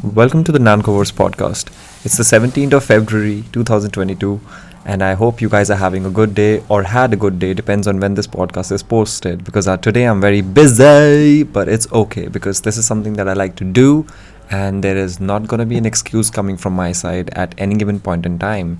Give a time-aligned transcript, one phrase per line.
[0.00, 1.70] Welcome to the Nancoverse podcast.
[2.04, 4.40] It's the 17th of February 2022,
[4.84, 7.52] and I hope you guys are having a good day or had a good day,
[7.52, 9.42] depends on when this podcast is posted.
[9.42, 13.32] Because uh, today I'm very busy, but it's okay because this is something that I
[13.32, 14.06] like to do,
[14.52, 17.98] and there is not gonna be an excuse coming from my side at any given
[17.98, 18.78] point in time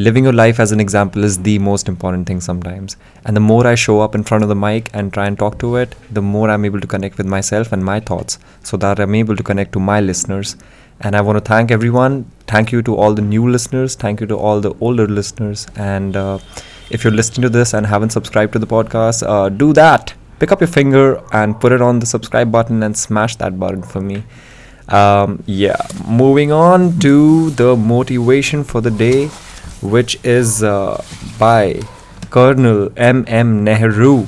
[0.00, 2.96] living your life as an example is the most important thing sometimes.
[3.24, 5.58] And the more I show up in front of the mic and try and talk
[5.58, 9.00] to it, the more I'm able to connect with myself and my thoughts so that
[9.00, 10.56] I'm able to connect to my listeners.
[11.00, 12.30] And I want to thank everyone.
[12.46, 13.94] Thank you to all the new listeners.
[13.94, 15.66] Thank you to all the older listeners.
[15.76, 16.38] And uh,
[16.90, 20.14] if you're listening to this and haven't subscribed to the podcast, uh, do that.
[20.38, 23.82] Pick up your finger and put it on the subscribe button and smash that button
[23.82, 24.24] for me.
[24.88, 25.76] Um, yeah,
[26.06, 29.28] moving on to the motivation for the day
[29.82, 31.02] which is uh,
[31.38, 31.80] by
[32.30, 33.24] Colonel M.
[33.26, 33.64] M.
[33.64, 34.26] Nehru.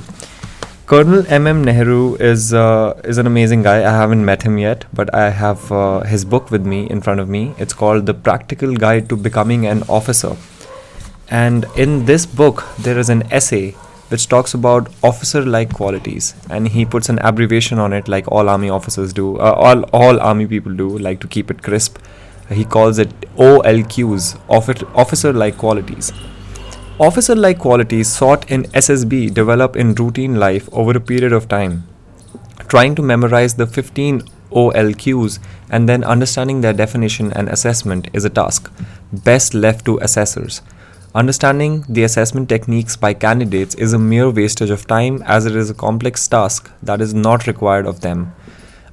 [0.85, 1.47] Colonel M.
[1.47, 1.63] M.
[1.63, 3.77] Nehru is uh, is an amazing guy.
[3.79, 7.19] I haven't met him yet, but I have uh, his book with me in front
[7.19, 7.53] of me.
[7.57, 10.35] It's called The Practical Guide to Becoming an Officer.
[11.29, 13.71] And in this book, there is an essay
[14.09, 18.69] which talks about officer-like qualities, and he puts an abbreviation on it, like all army
[18.69, 21.97] officers do, uh, all all army people do, like to keep it crisp
[22.51, 24.39] he calls it OLQs,
[24.95, 26.11] officer like qualities.
[26.99, 31.87] Officer like qualities sought in SSB develop in routine life over a period of time.
[32.67, 34.21] Trying to memorize the 15
[34.51, 38.71] OLQs and then understanding their definition and assessment is a task
[39.11, 40.61] best left to assessors.
[41.13, 45.69] Understanding the assessment techniques by candidates is a mere wastage of time as it is
[45.69, 48.33] a complex task that is not required of them.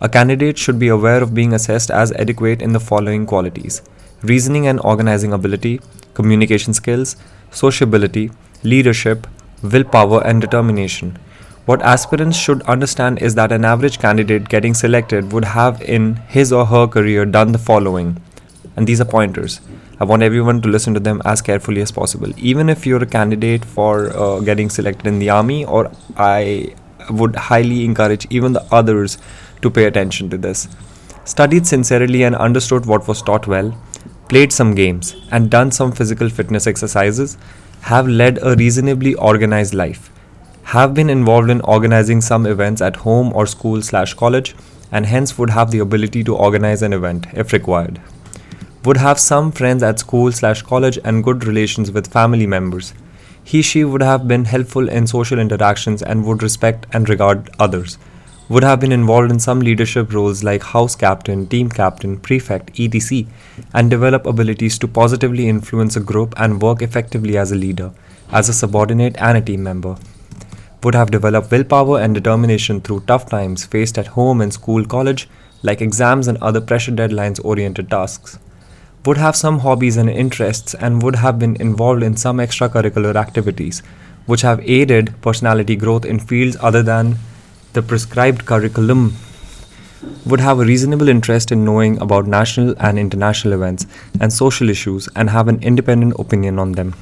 [0.01, 3.83] A candidate should be aware of being assessed as adequate in the following qualities
[4.23, 5.81] reasoning and organizing ability,
[6.15, 7.17] communication skills,
[7.51, 8.31] sociability,
[8.65, 9.27] leadership,
[9.63, 11.17] willpower, and determination.
[11.67, 16.53] What aspirants should understand is that an average candidate getting selected would have in his
[16.53, 18.21] or her career done the following.
[18.77, 19.61] And these are pointers.
[20.01, 22.33] I want everyone to listen to them as carefully as possible.
[22.37, 26.75] Even if you're a candidate for uh, getting selected in the army, or I
[27.11, 29.19] would highly encourage even the others
[29.63, 30.69] to pay attention to this.
[31.25, 33.77] Studied sincerely and understood what was taught well,
[34.29, 37.37] played some games, and done some physical fitness exercises,
[37.83, 40.11] have led a reasonably organized life,
[40.65, 44.55] have been involved in organizing some events at home or school slash college,
[44.93, 48.01] and hence would have the ability to organize an event if required.
[48.85, 52.95] Would have some friends at school slash college and good relations with family members.
[53.43, 57.99] He she would have been helpful in social interactions and would respect and regard others
[58.48, 63.26] would have been involved in some leadership roles like house captain, team captain, prefect, etc.,
[63.75, 67.92] and develop abilities to positively influence a group and work effectively as a leader,
[68.32, 69.97] as a subordinate, and a team member.
[70.82, 75.28] Would have developed willpower and determination through tough times faced at home and school, college,
[75.62, 78.38] like exams and other pressure deadlines oriented tasks.
[79.04, 83.82] Would have some hobbies and interests and would have been involved in some extracurricular activities,
[84.26, 87.19] which have aided personality growth in fields other than
[87.78, 89.03] the prescribed curriculum
[90.27, 93.87] would have a reasonable interest in knowing about national and international events
[94.21, 96.94] and social issues and have an independent opinion on them.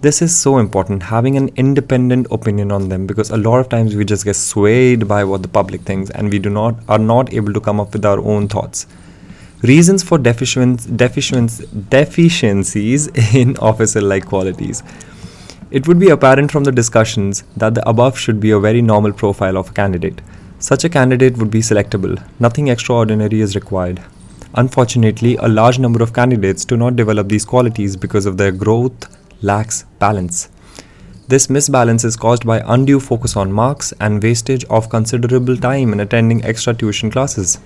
[0.00, 3.94] This is so important, having an independent opinion on them, because a lot of times
[3.94, 7.32] we just get swayed by what the public thinks and we do not are not
[7.32, 8.86] able to come up with our own thoughts.
[9.62, 13.06] Reasons for deficiencies deficiencies deficiencies
[13.42, 14.82] in officer like qualities.
[15.70, 19.12] It would be apparent from the discussions that the above should be a very normal
[19.12, 20.22] profile of a candidate.
[20.58, 24.02] Such a candidate would be selectable, nothing extraordinary is required.
[24.54, 29.14] Unfortunately, a large number of candidates do not develop these qualities because of their growth
[29.42, 30.48] lacks balance.
[31.28, 36.00] This misbalance is caused by undue focus on marks and wastage of considerable time in
[36.00, 37.60] attending extra tuition classes.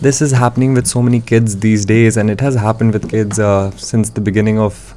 [0.00, 3.40] This is happening with so many kids these days, and it has happened with kids
[3.40, 4.94] uh, since the beginning of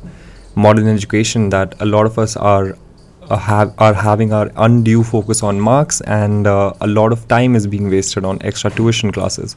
[0.67, 2.77] modern education that a lot of us are
[3.29, 7.55] uh, have are having our undue focus on marks and uh, a lot of time
[7.55, 9.55] is being wasted on extra tuition classes.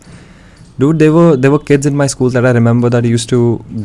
[0.79, 3.41] Dude there were there were kids in my school that i remember that used to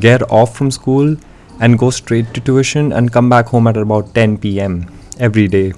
[0.06, 1.16] get off from school
[1.60, 4.78] and go straight to tuition and come back home at about 10 p.m
[5.20, 5.74] every day.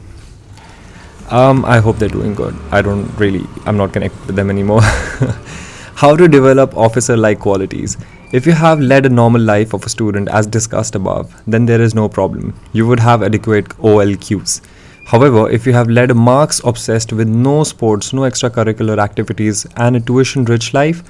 [1.40, 2.56] Um, i hope they're doing good.
[2.78, 4.82] I don't really i'm not connected with them anymore.
[6.04, 7.98] How to develop officer like qualities
[8.32, 11.82] if you have led a normal life of a student as discussed above, then there
[11.82, 12.54] is no problem.
[12.74, 14.62] You would have adequate OLQs.
[15.06, 19.96] However, if you have led a marks obsessed with no sports, no extracurricular activities, and
[19.96, 21.02] a tuition rich life,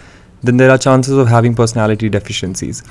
[0.43, 2.83] then there are chances of having personality deficiencies.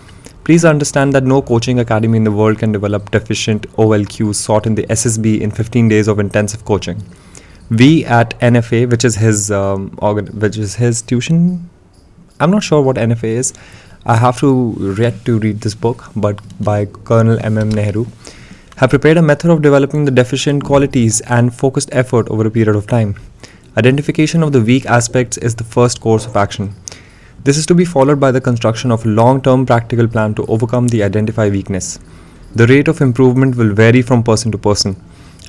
[0.45, 4.75] Please understand that no coaching academy in the world can develop deficient OLQs sought in
[4.75, 7.03] the SSB in 15 days of intensive coaching.
[7.71, 11.71] We at NFA, which is his um, organ- which is his tuition
[12.41, 13.53] I'm not sure what NFA is.
[14.13, 17.59] I have to yet to read this book, but by Colonel M.
[17.59, 17.69] M.
[17.69, 18.07] Nehru,
[18.77, 22.75] have prepared a method of developing the deficient qualities and focused effort over a period
[22.75, 23.17] of time.
[23.77, 26.75] Identification of the weak aspects is the first course of action.
[27.45, 30.47] This is to be followed by the construction of a long term practical plan to
[30.47, 31.99] overcome the identified weakness.
[32.55, 34.97] The rate of improvement will vary from person to person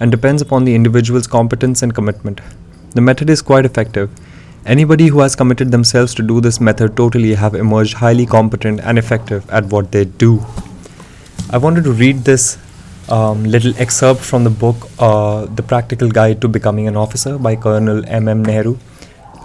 [0.02, 2.42] and depends upon the individual's competence and commitment.
[2.94, 4.10] The method is quite effective.
[4.66, 9.00] Anybody who has committed themselves to do this method totally have emerged highly competent and
[9.00, 10.44] effective at what they do.
[11.50, 12.58] I wanted to read this
[13.08, 17.56] um, little excerpt from the book uh, The Practical Guide to Becoming an Officer by
[17.56, 18.28] Colonel M.
[18.28, 18.44] M.
[18.44, 18.78] Nehru.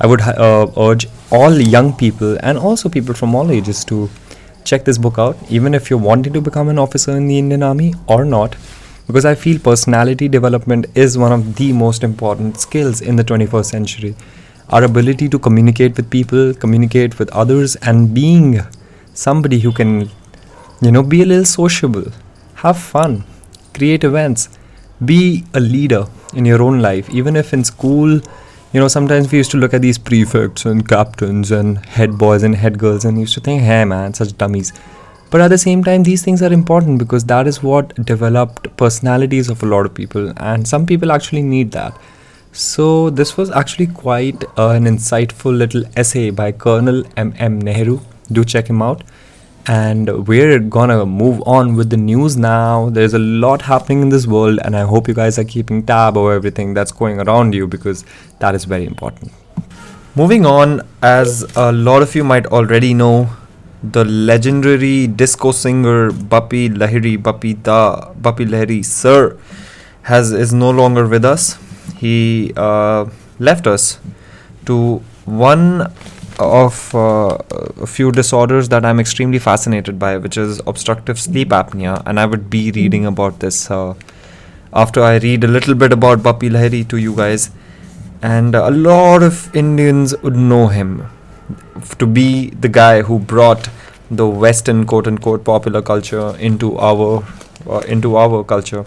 [0.00, 4.10] I would uh, urge all young people and also people from all ages to
[4.64, 7.62] check this book out, even if you're wanting to become an officer in the Indian
[7.62, 8.56] Army or not,
[9.06, 13.64] because I feel personality development is one of the most important skills in the 21st
[13.66, 14.16] century.
[14.70, 18.60] Our ability to communicate with people, communicate with others, and being
[19.12, 20.10] somebody who can,
[20.80, 22.10] you know, be a little sociable,
[22.56, 23.24] have fun
[23.74, 24.48] create events
[25.04, 27.10] be a leader in your own life.
[27.10, 28.20] Even if in school
[28.72, 32.42] you know sometimes we used to look at these prefects and captains and head boys
[32.42, 34.72] and head girls and used to think hey man such dummies.
[35.30, 39.48] But at the same time these things are important because that is what developed personalities
[39.48, 41.96] of a lot of people and some people actually need that
[42.54, 47.98] so this was actually quite uh, an insightful little essay by colonel m m nehru
[48.32, 49.02] do check him out
[49.66, 52.90] and we're gonna move on with the news now.
[52.90, 56.16] There's a lot happening in this world, and I hope you guys are keeping tab
[56.16, 58.04] over everything that's going around you because
[58.40, 59.32] that is very important.
[60.16, 63.30] Moving on, as a lot of you might already know,
[63.82, 69.38] the legendary disco singer Bappi Lahiri, Bappi Da, Bappi Lahiri Sir,
[70.02, 71.58] has is no longer with us.
[72.04, 73.06] He uh,
[73.38, 73.98] left us
[74.66, 75.90] to one
[76.38, 77.38] of uh,
[77.80, 82.26] a few disorders that I'm extremely fascinated by, which is obstructive sleep apnea, and I
[82.26, 83.94] would be reading about this uh,
[84.74, 87.50] after I read a little bit about Bappi Lahiri to you guys.
[88.20, 91.08] And a lot of Indians would know him
[91.98, 93.68] to be the guy who brought
[94.10, 97.24] the Western quote unquote popular culture into our
[97.66, 98.84] uh, into our culture.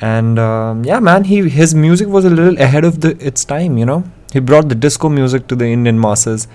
[0.00, 3.78] And um, yeah, man, he his music was a little ahead of the its time,
[3.78, 4.04] you know
[4.36, 6.46] he brought the disco music to the Indian masses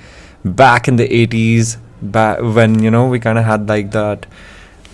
[0.44, 4.26] back in the 80s, back when you know we kind of had like that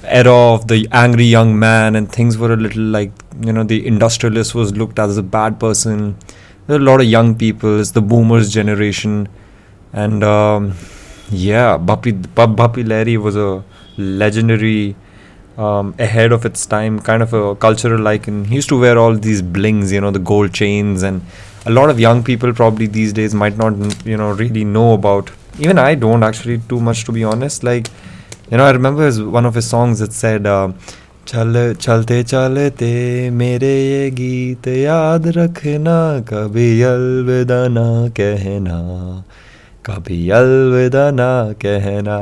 [0.03, 3.11] era of the angry young man and things were a little like
[3.41, 6.17] you know the industrialist was looked at as a bad person.
[6.67, 9.29] There are a lot of young people, it's the boomers generation,
[9.93, 10.73] and um,
[11.29, 13.63] yeah, Bappi Bappi Lahiri was a
[13.97, 14.95] legendary
[15.58, 18.46] Um, ahead of its time, kind of a cultural icon.
[18.46, 21.20] He used to wear all these blings, you know, the gold chains and
[21.64, 23.74] a lot of young people probably these days might not
[24.04, 27.86] you know really know about even i don't actually too much to be honest like
[28.50, 30.72] you know i remember his, one of his songs that said uh,
[31.26, 35.98] चल चलते चलते मेरे ये गीत याद रखना
[36.28, 37.84] कभी अलविदा ना
[38.18, 38.78] कहना
[39.86, 41.30] कभी अलविदा ना
[41.62, 42.18] कहना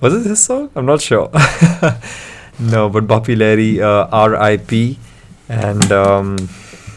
[0.00, 0.70] was it this song?
[0.74, 1.30] I'm not sure.
[2.58, 4.98] no, but Bappi Lahiri, uh, R.I.P.
[5.48, 6.48] And um,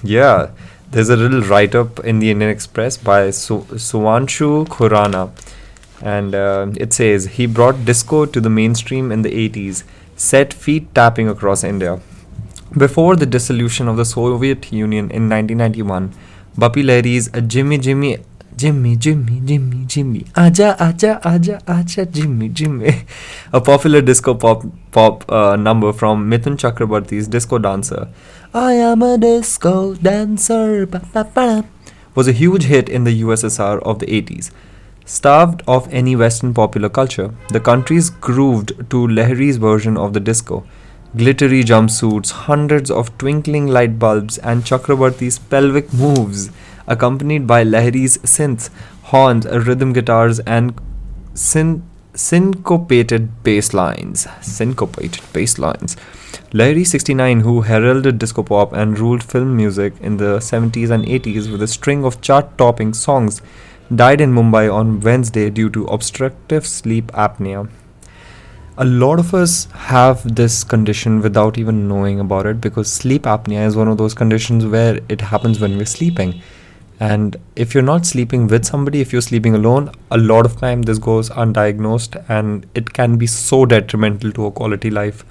[0.03, 0.51] yeah,
[0.89, 5.31] there's a little write up in the Indian Express by Su- Suanshu Khurana.
[6.01, 9.83] And uh, it says he brought disco to the mainstream in the 80s,
[10.15, 11.99] set feet tapping across India.
[12.77, 16.13] Before the dissolution of the Soviet Union in 1991,
[16.57, 18.17] Bappi Lahiri's Jimmy Jimmy
[18.55, 23.03] Jimmy, Jimmy, Jimmy, Jimmy, Aja, Aja, Aja, Aja, Jimmy, Jimmy.
[23.53, 28.09] A popular disco pop pop uh, number from Mithun Chakrabarti's Disco Dancer.
[28.53, 30.85] I am a disco dancer.
[30.85, 31.65] Ba, ba, ba,
[32.13, 34.51] was a huge hit in the USSR of the 80s.
[35.05, 40.65] Starved of any Western popular culture, the countries grooved to Lahiri's version of the disco.
[41.15, 46.51] Glittery jumpsuits, hundreds of twinkling light bulbs, and Chakrabarti's pelvic moves
[46.87, 48.69] accompanied by Lahiri's synths,
[49.03, 50.73] horns, rhythm guitars, and
[51.33, 51.83] syn-
[52.13, 54.27] syncopated bass lines.
[54.41, 55.95] Syncopated bass lines.
[56.51, 61.51] Lahiri 69, who heralded disco pop and ruled film music in the 70s and 80s
[61.51, 63.41] with a string of chart topping songs,
[63.93, 67.69] died in Mumbai on Wednesday due to obstructive sleep apnea.
[68.77, 73.65] A lot of us have this condition without even knowing about it because sleep apnea
[73.65, 76.41] is one of those conditions where it happens when we're sleeping
[77.09, 80.83] and if you're not sleeping with somebody if you're sleeping alone a lot of time
[80.89, 85.23] this goes undiagnosed and it can be so detrimental to a quality life.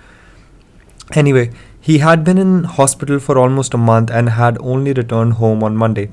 [1.15, 1.50] Anyway
[1.81, 5.77] he had been in hospital for almost a month and had only returned home on
[5.77, 6.11] monday.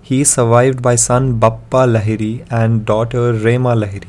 [0.00, 4.08] He is survived by son Bappa Lahiri and daughter Rema Lahiri.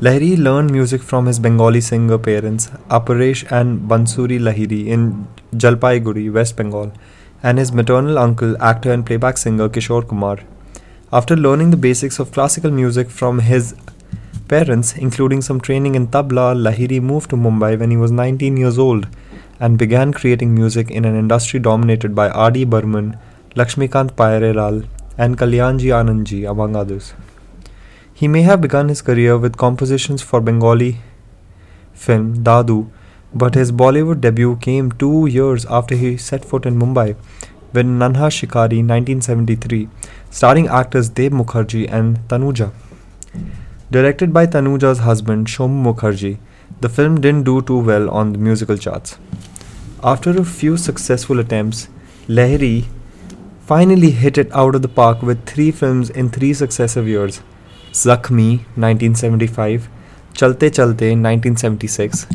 [0.00, 6.56] Lahiri learned music from his Bengali singer parents Aparesh and Bansuri Lahiri in Jalpaiguri, West
[6.56, 6.92] Bengal,
[7.42, 10.38] and his maternal uncle, actor and playback singer Kishore Kumar.
[11.12, 13.74] After learning the basics of classical music from his
[14.48, 18.78] parents, including some training in tabla, Lahiri moved to Mumbai when he was 19 years
[18.78, 19.06] old
[19.60, 22.64] and began creating music in an industry dominated by R.D.
[22.64, 23.16] Burman,
[23.54, 27.14] Lakshmikant Pyarelal, and Kalyanji Anandji, among others.
[28.14, 30.98] He may have begun his career with compositions for Bengali
[31.92, 32.90] film Dadu,
[33.34, 37.16] but his Bollywood debut came two years after he set foot in Mumbai
[37.72, 39.88] with Nanha Shikari 1973,
[40.30, 42.72] starring actors Deb Mukherjee and Tanuja.
[43.90, 46.38] Directed by Tanuja's husband Shom Mukherjee,
[46.80, 49.18] the film didn't do too well on the musical charts.
[50.02, 51.88] After a few successful attempts,
[52.28, 52.86] Lahiri
[53.66, 57.40] finally hit it out of the park with three films in three successive years.
[57.92, 59.88] Zakhmi 1975,
[60.34, 62.26] Chalte Chalte 1976,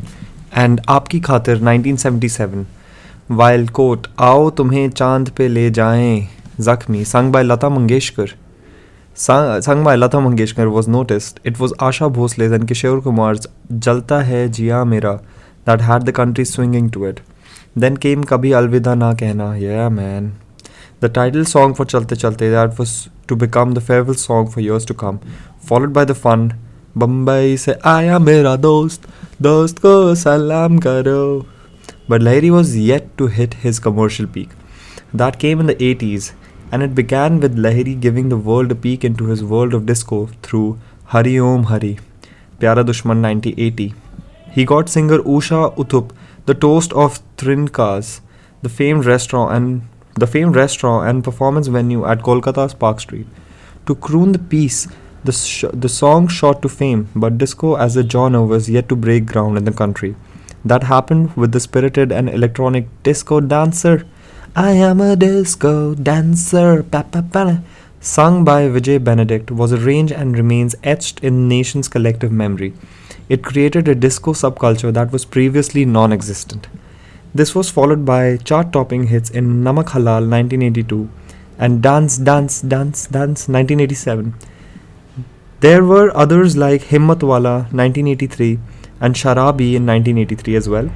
[0.54, 2.68] and Aapki Khatir 1977.
[3.28, 6.28] While quote Aao tumhe chand pe le jaएं
[6.60, 8.34] Zakhmi sung by Lata Mangeshkar
[9.16, 11.40] sung, sung by Lata Mangeshkar was noticed.
[11.44, 15.22] It was Asha Bhosle's and Kishore Kumar's Jalta Hai Jiya Mera
[15.66, 17.22] that had the country swinging to it.
[17.76, 19.60] Then came Kabhi Alvida Na Kehna.
[19.60, 20.36] Yeah, man.
[21.00, 24.86] The title song for Chalte Chalte that was to become the farewell song for years
[24.86, 25.20] to come,
[25.60, 26.14] followed by the
[26.96, 29.08] fun Bombay se aaya mera dost,
[29.42, 31.46] dost ko salam karo.
[32.08, 34.50] But Lahiri was yet to hit his commercial peak.
[35.14, 36.34] That came in the 80s,
[36.72, 40.30] and it began with Lahiri giving the world a peek into his world of disco
[40.42, 42.00] through Hari Om Hari,
[42.60, 43.94] Pyara Dushman 1980.
[44.52, 46.12] He got singer Usha Uthup
[46.46, 48.20] the toast of Trinkas,
[48.62, 49.82] the famed restaurant and
[50.16, 53.28] the famed restaurant and performance venue at Kolkata's Park Street.
[53.86, 54.88] To croon the piece,
[55.24, 58.96] the, sh- the song shot to fame, but disco as a genre was yet to
[58.96, 60.16] break ground in the country.
[60.66, 64.06] That happened with the spirited and electronic disco dancer.
[64.56, 66.86] I am a disco dancer,
[68.00, 72.74] sung by Vijay Benedict, was arranged and remains etched in nation's collective memory.
[73.30, 76.68] It created a disco subculture that was previously non existent.
[77.34, 81.10] This was followed by chart topping hits in Namak Halal 1982
[81.58, 84.36] and Dance, Dance, Dance, Dance 1987.
[85.64, 88.60] There were others like Himmatwala 1983
[89.00, 90.90] and Sharabi in 1983 as well.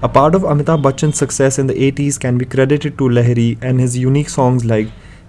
[0.00, 3.80] A part of Amitabh Bachchan's success in the 80s can be credited to Lahiri and
[3.80, 4.86] his unique songs like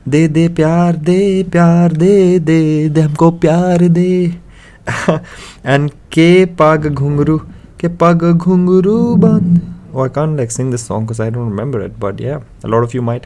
[0.08, 4.40] De De Pyar De Pyar De De De Humko Pyar De
[5.64, 7.40] and Ke Pag Ghungru
[7.80, 11.82] Ke Pag Ghungru Band Oh, I can't like sing this song because I don't remember
[11.82, 13.26] it, but yeah, a lot of you might.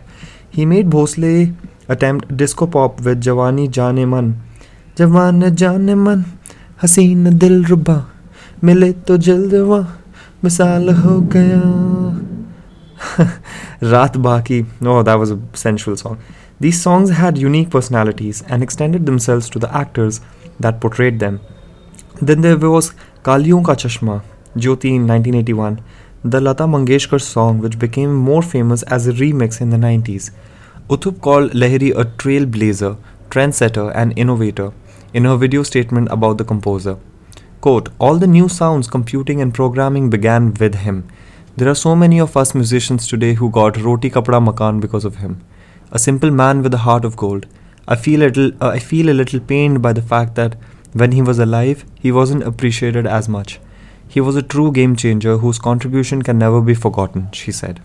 [0.49, 1.53] He made Bhosle
[1.89, 4.46] attempt disco pop with Jawani Jane Man.
[4.97, 6.25] Jawan Jane Man,
[6.81, 8.07] Haseen Dil Ruba,
[8.63, 9.85] Mile to Jildwa,
[10.41, 11.59] Misal Ho Gaya.
[13.79, 14.65] Raat Baki.
[14.81, 16.17] Oh, that was a sensual song.
[16.59, 20.19] These songs had unique personalities and extended themselves to the actors
[20.59, 21.41] that portrayed them.
[22.19, 24.23] Then there was Kaliyon Ka Chashma,
[24.55, 25.79] Jyoti in 1981
[26.23, 30.31] the Lata Mangeshkar song, which became more famous as a remix in the 90s.
[30.89, 32.97] Uthup called Lahiri a trailblazer,
[33.29, 34.71] trendsetter, and innovator
[35.17, 36.97] in her video statement about the composer.
[37.59, 41.07] Quote, All the new sounds, computing, and programming began with him.
[41.55, 45.15] There are so many of us musicians today who got roti kapda makan because of
[45.15, 45.43] him.
[45.91, 47.47] A simple man with a heart of gold.
[47.87, 50.55] I feel a little, uh, I feel a little pained by the fact that
[50.93, 53.59] when he was alive, he wasn't appreciated as much.
[54.07, 57.81] He was a true game changer whose contribution can never be forgotten, she said.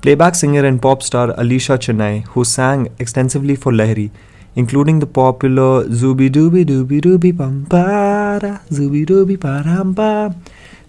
[0.00, 4.10] Playback singer and pop star Alisha Chinai, who sang extensively for Lahiri,
[4.54, 10.34] including the popular Zubi Dooby Dooby Dooby Pam Para, Zubi Dooby Param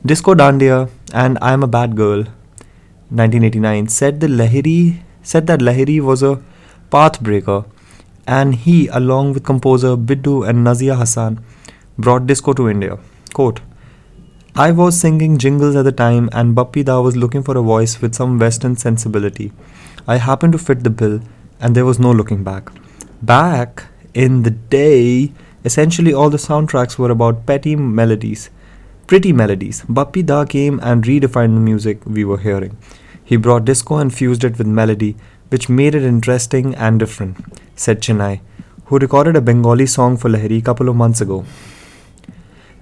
[0.06, 2.24] Disco Dandiya, and I Am a Bad Girl,
[3.10, 6.42] 1989, said, the Lahiri, said that Lahiri was a
[6.92, 7.66] pathbreaker,
[8.28, 11.40] and he, along with composer Biddu and Nazia Hassan,
[11.98, 12.98] brought disco to India.
[13.34, 13.62] Quote,
[14.56, 18.02] I was singing jingles at the time, and Bappi Da was looking for a voice
[18.02, 19.52] with some Western sensibility.
[20.06, 21.22] I happened to fit the bill,
[21.62, 22.70] and there was no looking back.
[23.24, 25.32] Back in the day,
[25.64, 28.50] essentially all the soundtracks were about petty melodies,
[29.08, 29.82] pretty melodies.
[29.84, 32.76] Bappi Da came and redefined the music we were hearing.
[33.24, 35.16] He brought disco and fused it with melody,
[35.48, 37.38] which made it interesting and different,
[37.78, 38.42] said Chinai,
[38.88, 41.46] who recorded a Bengali song for Lahiri a couple of months ago.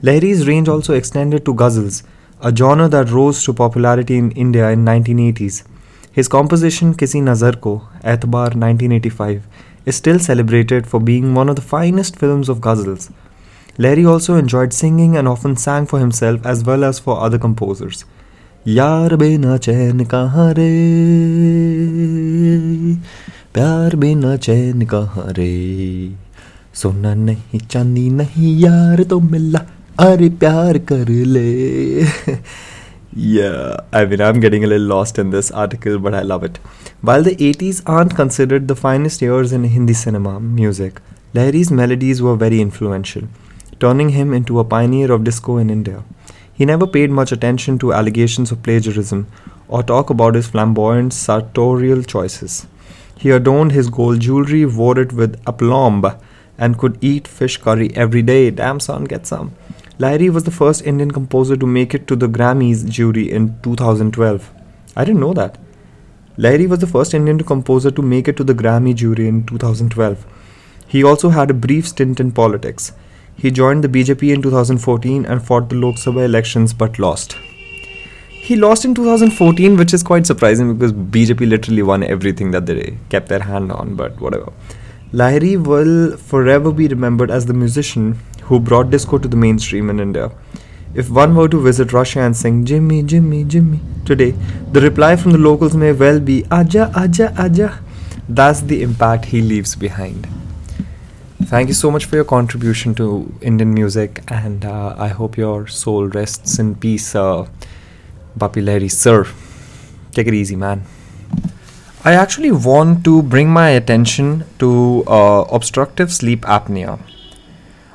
[0.01, 2.01] Lahiri's range also extended to ghazals,
[2.41, 5.65] a genre that rose to popularity in India in 1980s.
[6.12, 9.48] His composition Kisi Nazar Ko, Etbar 1985,
[9.85, 13.11] is still celebrated for being one of the finest films of ghazals.
[13.77, 18.03] Lahiri also enjoyed singing and often sang for himself as well as for other composers.
[18.67, 20.69] यार बिना चैन कहाँ रे
[23.53, 26.15] प्यार बिना चैन कहाँ रे
[26.73, 29.59] सोना नहीं चांदी नहीं यार तो मिला
[30.05, 32.03] अरे प्यार कर ले
[33.13, 36.58] yeah, I mean, I'm getting a little lost in this article, but I love it.
[37.01, 41.01] While the 80s aren't considered the finest years in Hindi cinema music,
[41.34, 43.24] Lahiri's melodies were very influential,
[43.82, 46.03] turning him into a pioneer of disco in India.
[46.53, 49.27] He never paid much attention to allegations of plagiarism
[49.68, 52.65] or talk about his flamboyant sartorial choices.
[53.18, 56.06] He adorned his gold jewelry, wore it with aplomb,
[56.58, 58.51] and could eat fish curry every day.
[58.51, 59.53] Damn son, get some.
[60.01, 64.50] Lahiri was the first Indian composer to make it to the Grammys jury in 2012.
[64.96, 65.60] I didn't know that.
[66.39, 70.25] Lahiri was the first Indian composer to make it to the Grammy jury in 2012.
[70.88, 72.93] He also had a brief stint in politics.
[73.38, 77.38] He joined the BJP in 2014 and fought the Lok Sabha elections but lost.
[78.29, 82.98] He lost in 2014, which is quite surprising because BJP literally won everything that they
[83.10, 84.51] kept their hand on, but whatever.
[85.13, 88.17] Lahiri will forever be remembered as the musician
[88.51, 90.29] who brought disco to the mainstream in India.
[90.93, 94.31] If one were to visit Russia and sing Jimmy, Jimmy, Jimmy today,
[94.74, 97.79] the reply from the locals may well be Aja, Aja, Aja.
[98.27, 100.27] That's the impact he leaves behind.
[101.43, 105.67] Thank you so much for your contribution to Indian music, and uh, I hope your
[105.67, 107.48] soul rests in peace, uh,
[108.38, 109.27] Lahiri, sir.
[110.12, 110.84] Take it easy, man.
[112.03, 117.00] I actually want to bring my attention to uh, obstructive sleep apnea.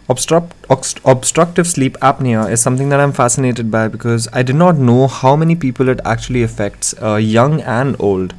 [0.09, 0.55] Obstruct,
[1.05, 5.35] obstructive sleep apnea is something that I'm fascinated by because I did not know how
[5.35, 8.33] many people it actually affects, uh, young and old.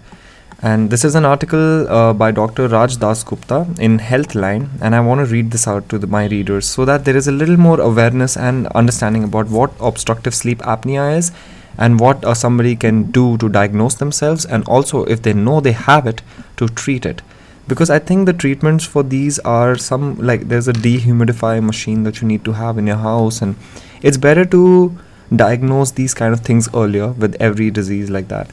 [0.62, 2.69] And this is an article uh, by Dr.
[2.69, 6.27] Raj Das Gupta in Healthline, and I want to read this out to the, my
[6.27, 10.59] readers so that there is a little more awareness and understanding about what obstructive sleep
[10.59, 11.33] apnea is
[11.77, 15.73] and what uh, somebody can do to diagnose themselves, and also if they know they
[15.73, 16.21] have it,
[16.56, 17.21] to treat it
[17.67, 22.21] because I think the treatments for these are some like there's a dehumidifier machine that
[22.21, 23.56] you need to have in your house, and
[24.01, 24.97] it's better to
[25.36, 28.49] diagnose these kind of things earlier with every disease like that.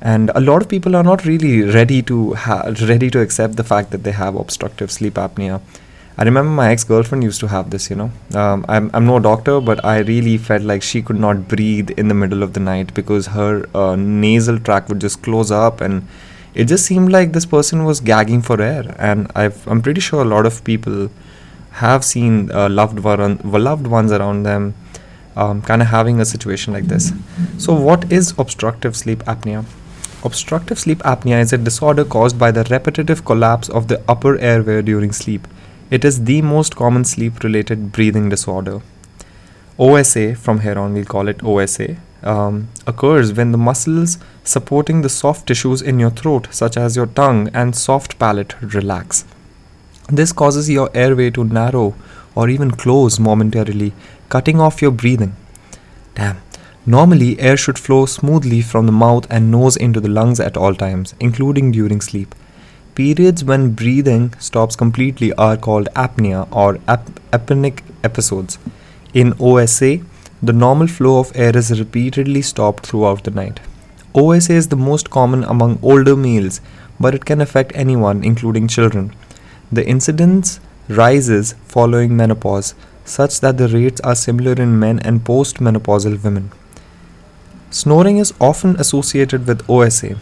[0.00, 3.64] And a lot of people are not really ready to ha- ready to accept the
[3.64, 5.60] fact that they have obstructive sleep apnea.
[6.18, 8.10] I remember my ex-girlfriend used to have this, you know.
[8.34, 12.08] Um, I'm, I'm no doctor, but I really felt like she could not breathe in
[12.08, 16.08] the middle of the night because her uh, nasal tract would just close up and
[16.56, 18.94] it just seemed like this person was gagging for air.
[18.98, 21.10] And i am pretty sure a lot of people
[21.82, 24.74] have seen uh, loved, one, loved ones around them
[25.36, 27.12] um, kind of having a situation like this.
[27.58, 29.66] So what is obstructive sleep apnea?
[30.24, 34.80] Obstructive sleep apnea is a disorder caused by the repetitive collapse of the upper airway
[34.80, 35.46] during sleep.
[35.90, 38.80] It is the most common sleep related breathing disorder.
[39.78, 45.08] Osa from here on we'll call it osa um, occurs when the muscles supporting the
[45.08, 49.24] soft tissues in your throat, such as your tongue and soft palate, relax.
[50.08, 51.94] This causes your airway to narrow
[52.34, 53.92] or even close momentarily,
[54.28, 55.34] cutting off your breathing.
[56.14, 56.38] Damn.
[56.88, 60.74] Normally, air should flow smoothly from the mouth and nose into the lungs at all
[60.74, 62.32] times, including during sleep.
[62.94, 68.58] Periods when breathing stops completely are called apnea or ap- apneic episodes.
[69.12, 69.98] In OSA,
[70.42, 73.60] the normal flow of air is repeatedly stopped throughout the night.
[74.14, 76.60] OSA is the most common among older males,
[77.00, 79.14] but it can affect anyone, including children.
[79.72, 86.22] The incidence rises following menopause, such that the rates are similar in men and postmenopausal
[86.22, 86.52] women.
[87.70, 90.16] Snoring is often associated with OSA,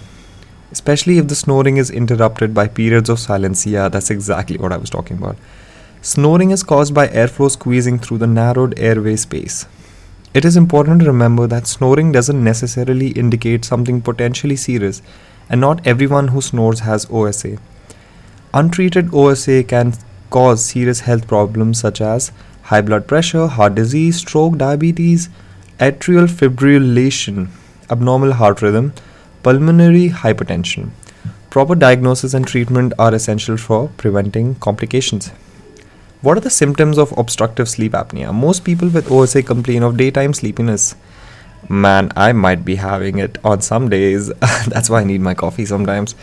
[0.72, 3.66] especially if the snoring is interrupted by periods of silence.
[3.66, 5.36] Yeah, that's exactly what I was talking about.
[6.02, 9.66] Snoring is caused by airflow squeezing through the narrowed airway space.
[10.34, 15.00] It is important to remember that snoring doesn't necessarily indicate something potentially serious,
[15.48, 17.58] and not everyone who snores has OSA.
[18.52, 19.94] Untreated OSA can
[20.30, 25.28] cause serious health problems such as high blood pressure, heart disease, stroke, diabetes,
[25.78, 27.46] atrial fibrillation,
[27.88, 28.92] abnormal heart rhythm,
[29.44, 30.90] pulmonary hypertension.
[31.48, 35.30] Proper diagnosis and treatment are essential for preventing complications.
[36.24, 38.32] What are the symptoms of obstructive sleep apnea?
[38.32, 40.94] Most people with OSA complain of daytime sleepiness.
[41.68, 44.28] Man, I might be having it on some days.
[44.68, 46.14] That's why I need my coffee sometimes.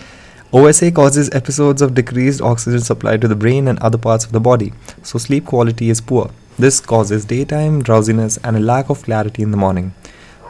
[0.52, 4.40] OSA causes episodes of decreased oxygen supply to the brain and other parts of the
[4.40, 6.32] body, so sleep quality is poor.
[6.58, 9.94] This causes daytime drowsiness and a lack of clarity in the morning.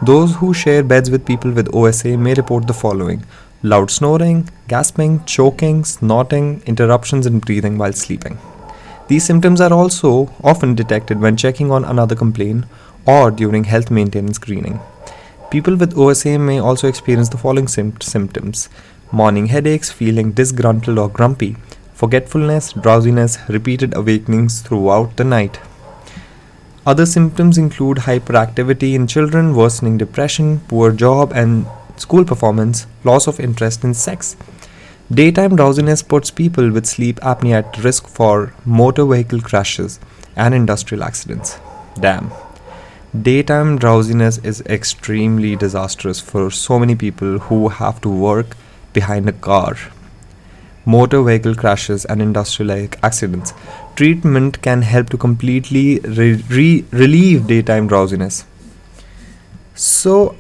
[0.02, 3.26] Those who share beds with people with OSA may report the following
[3.64, 8.40] loud snoring, gasping, choking, snorting, interruptions in breathing while sleeping.
[9.12, 12.64] These symptoms are also often detected when checking on another complaint
[13.06, 14.80] or during health maintenance screening.
[15.50, 18.70] People with OSA may also experience the following symptoms
[19.12, 21.58] morning headaches, feeling disgruntled or grumpy,
[21.94, 25.60] forgetfulness, drowsiness, repeated awakenings throughout the night.
[26.86, 31.66] Other symptoms include hyperactivity in children, worsening depression, poor job and
[31.98, 34.38] school performance, loss of interest in sex.
[35.12, 40.00] Daytime drowsiness puts people with sleep apnea at risk for motor vehicle crashes
[40.36, 41.60] and industrial accidents.
[42.00, 42.32] Damn.
[43.22, 48.56] Daytime drowsiness is extremely disastrous for so many people who have to work
[48.94, 49.76] behind a car
[50.86, 52.72] motor vehicle crashes, and industrial
[53.04, 53.54] accidents.
[53.96, 58.46] Treatment can help to completely re- re- relieve daytime drowsiness.
[59.76, 60.36] So,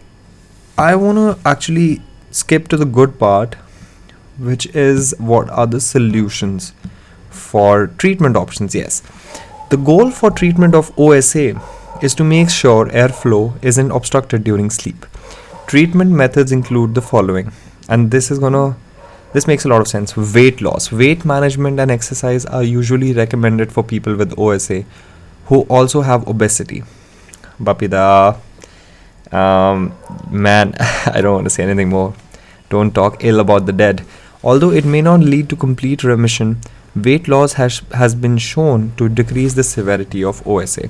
[0.78, 3.56] I want to actually skip to the good part,
[4.38, 6.74] which is what are the solutions
[7.30, 8.76] for treatment options.
[8.76, 9.02] Yes,
[9.70, 11.62] the goal for treatment of OSA
[12.02, 15.06] is to make sure airflow isn't obstructed during sleep.
[15.68, 17.52] Treatment methods include the following,
[17.88, 18.76] and this is to
[19.34, 20.18] this makes a lot of sense.
[20.18, 20.92] Weight loss.
[20.92, 24.84] Weight management and exercise are usually recommended for people with OSA
[25.46, 26.84] who also have obesity.
[27.60, 28.38] Bapida.
[29.32, 29.94] Um,
[30.30, 32.14] man, I don't want to say anything more.
[32.70, 34.04] Don't talk ill about the dead.
[34.44, 36.60] Although it may not lead to complete remission,
[36.96, 40.90] weight loss has, has been shown to decrease the severity of OSA.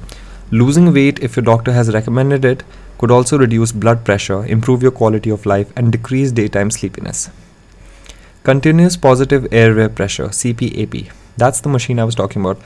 [0.51, 2.63] Losing weight, if your doctor has recommended it,
[2.97, 7.29] could also reduce blood pressure, improve your quality of life, and decrease daytime sleepiness.
[8.43, 11.11] Continuous positive airway pressure, CPAP.
[11.37, 12.59] That's the machine I was talking about.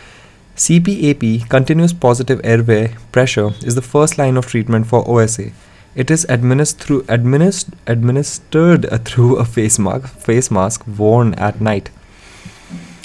[0.55, 5.51] CPAP, continuous positive airway pressure, is the first line of treatment for OSA.
[5.95, 11.89] It is administered through administ- administered through a face mask, face mask worn at night.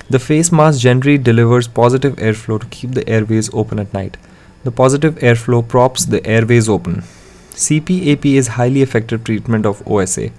[0.08, 4.16] The face mask generally delivers positive airflow to keep the airways open at night.
[4.64, 7.04] The positive airflow props the airways open.
[7.54, 10.30] CPAP is highly effective treatment of OSA.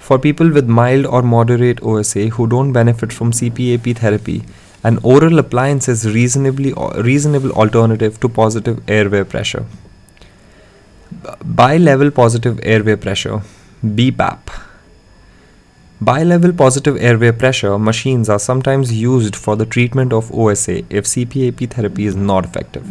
[0.00, 4.42] For people with mild or moderate OSA who don't benefit from CPAP therapy,
[4.82, 9.64] an oral appliance is reasonably reasonable alternative to positive airway pressure.
[11.44, 13.42] Bi-level positive airway pressure,
[13.84, 14.38] BPAP.
[16.00, 21.70] Bi-level positive airway pressure machines are sometimes used for the treatment of OSA if CPAP
[21.70, 22.82] therapy is not effective.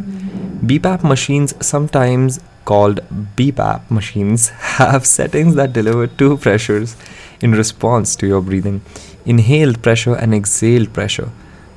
[0.65, 3.02] BPAP machines sometimes called
[3.36, 6.96] BPAP machines have settings that deliver two pressures
[7.41, 8.82] in response to your breathing
[9.26, 11.30] inhaled pressure and exhaled pressure.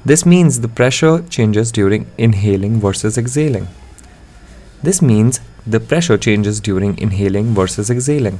[0.05, 3.67] This means the pressure changes during inhaling versus exhaling.
[4.85, 8.39] This means the pressure changes during inhaling versus exhaling.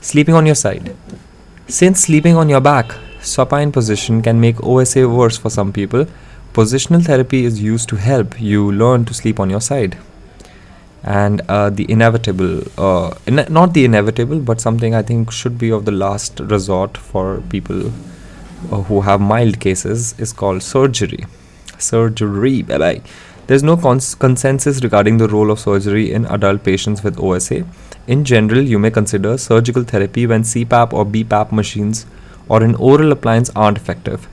[0.00, 0.94] Sleeping on your side.
[1.68, 6.06] Since sleeping on your back, supine position can make OSA worse for some people,
[6.52, 9.96] positional therapy is used to help you learn to sleep on your side
[11.02, 15.70] and uh, the inevitable uh, in- not the inevitable but something i think should be
[15.70, 21.24] of the last resort for people uh, who have mild cases is called surgery
[21.78, 23.00] surgery bye bye
[23.46, 27.64] there's no cons- consensus regarding the role of surgery in adult patients with osa
[28.06, 32.06] in general you may consider surgical therapy when cpap or bpap machines
[32.48, 34.28] or an oral appliance aren't effective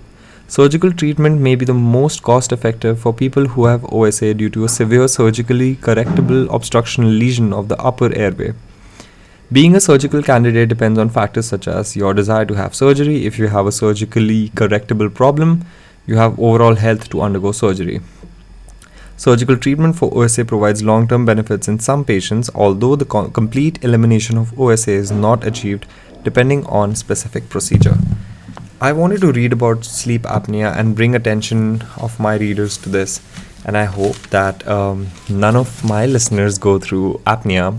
[0.47, 4.65] Surgical treatment may be the most cost effective for people who have OSA due to
[4.65, 8.53] a severe surgically correctable obstruction lesion of the upper airway.
[9.51, 13.39] Being a surgical candidate depends on factors such as your desire to have surgery, if
[13.39, 15.65] you have a surgically correctable problem,
[16.05, 18.01] you have overall health to undergo surgery.
[19.15, 23.83] Surgical treatment for OSA provides long term benefits in some patients, although the co- complete
[23.83, 25.85] elimination of OSA is not achieved
[26.23, 27.95] depending on specific procedure.
[28.81, 33.21] I wanted to read about sleep apnea and bring attention of my readers to this,
[33.65, 37.77] and I hope that um, none of my listeners go through apnea.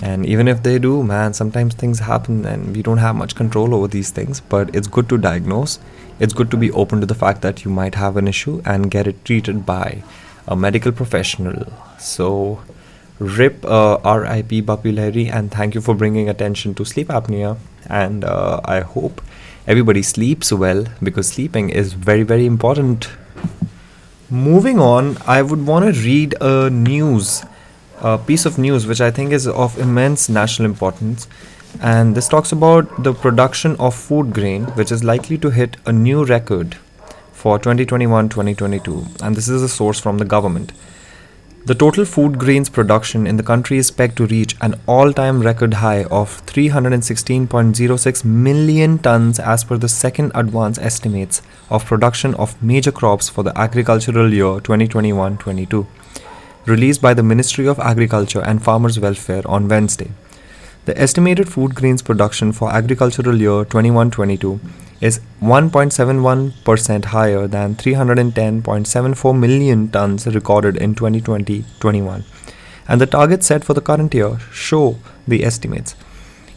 [0.00, 3.74] And even if they do, man, sometimes things happen and we don't have much control
[3.74, 4.40] over these things.
[4.40, 5.80] But it's good to diagnose.
[6.20, 8.92] It's good to be open to the fact that you might have an issue and
[8.92, 10.04] get it treated by
[10.48, 11.72] a medical professional.
[12.00, 12.60] So,
[13.20, 17.58] RIP, uh, RIP Bapi and thank you for bringing attention to sleep apnea.
[17.88, 19.20] And uh, I hope
[19.68, 23.08] everybody sleeps well because sleeping is very very important
[24.30, 27.44] moving on i would want to read a news
[28.00, 31.28] a piece of news which i think is of immense national importance
[31.82, 35.92] and this talks about the production of food grain which is likely to hit a
[35.92, 36.78] new record
[37.42, 40.72] for 2021-2022 and this is a source from the government
[41.68, 45.40] The total food grains production in the country is pegged to reach an all time
[45.46, 52.54] record high of 316.06 million tons as per the second advance estimates of production of
[52.62, 55.86] major crops for the agricultural year 2021 22,
[56.64, 60.10] released by the Ministry of Agriculture and Farmers Welfare on Wednesday.
[60.88, 64.58] The estimated food grains production for agricultural year 21 22
[65.02, 72.24] is 1.71% higher than 310.74 million tons recorded in 2020-21
[72.88, 74.96] and the targets set for the current year show
[75.26, 75.94] the estimates.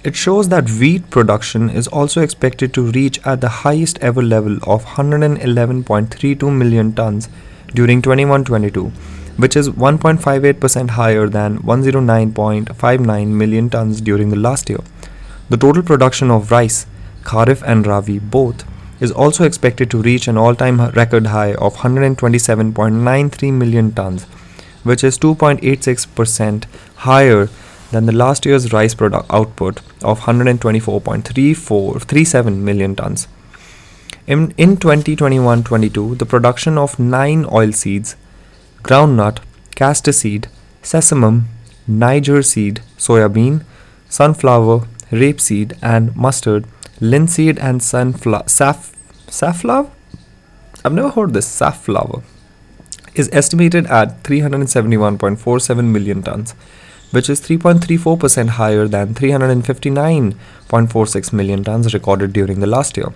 [0.06, 4.60] It shows that wheat production is also expected to reach at the highest ever level
[4.64, 7.28] of 111.32 million tons
[7.76, 8.94] during 21-22
[9.42, 14.80] which is 1.58% higher than 109.59 million tons during the last year
[15.50, 16.86] the total production of rice
[17.24, 18.64] Kharif and Rabi both,
[19.00, 24.24] is also expected to reach an all time record high of 127.93 million tons,
[24.84, 26.66] which is 2.86%
[26.98, 27.50] higher
[27.92, 33.28] than the last year's rice product output of 124.37 million tons.
[34.28, 38.16] In, in 2021 22, the production of nine oilseeds,
[38.84, 39.40] groundnut,
[39.76, 40.48] castor seed,
[40.82, 41.44] sesame,
[41.88, 43.64] Niger seed, soybean,
[44.10, 46.66] sunflower, rapeseed, and mustard
[47.00, 48.94] linseed and sunflower saff
[49.28, 49.90] safflower?
[50.84, 52.24] I've never heard this safflower
[53.14, 56.56] is estimated at 371.47 million tons
[57.12, 63.14] which is 3.34% higher than 359.46 million tons recorded during the last year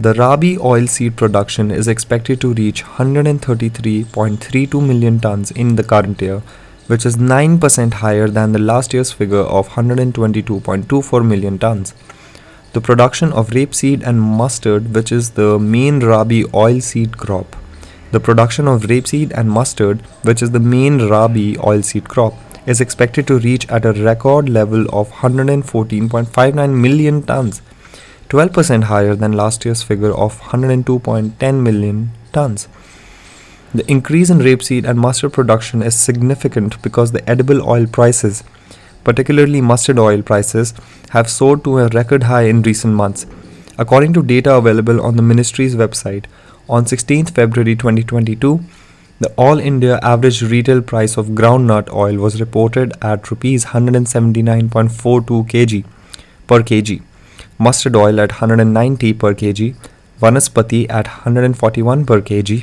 [0.00, 6.42] the rabi oilseed production is expected to reach 133.32 million tons in the current year
[6.86, 11.94] which is 9% higher than the last year's figure of 122.24 million tons
[12.72, 17.56] the production of rapeseed and mustard, which is the main Rabi oilseed crop.
[18.12, 22.34] The production of rapeseed and mustard, which is the main Rabi oilseed crop,
[22.66, 27.60] is expected to reach at a record level of 114.59 million tons,
[28.30, 32.68] 12% higher than last year's figure of 102.10 million tons.
[33.74, 38.42] The increase in rapeseed and mustard production is significant because the edible oil prices
[39.04, 40.74] particularly mustard oil prices,
[41.10, 43.26] have soared to a record high in recent months.
[43.78, 46.26] According to data available on the ministry's website,
[46.68, 48.60] on 16th February 2022,
[49.20, 54.70] the All India average retail price of groundnut oil was reported at rupees 179.42
[55.52, 55.84] kg
[56.46, 57.02] per kg,
[57.66, 59.74] mustard oil at 190 per kg,
[60.20, 62.62] vanaspati at 141 per kg,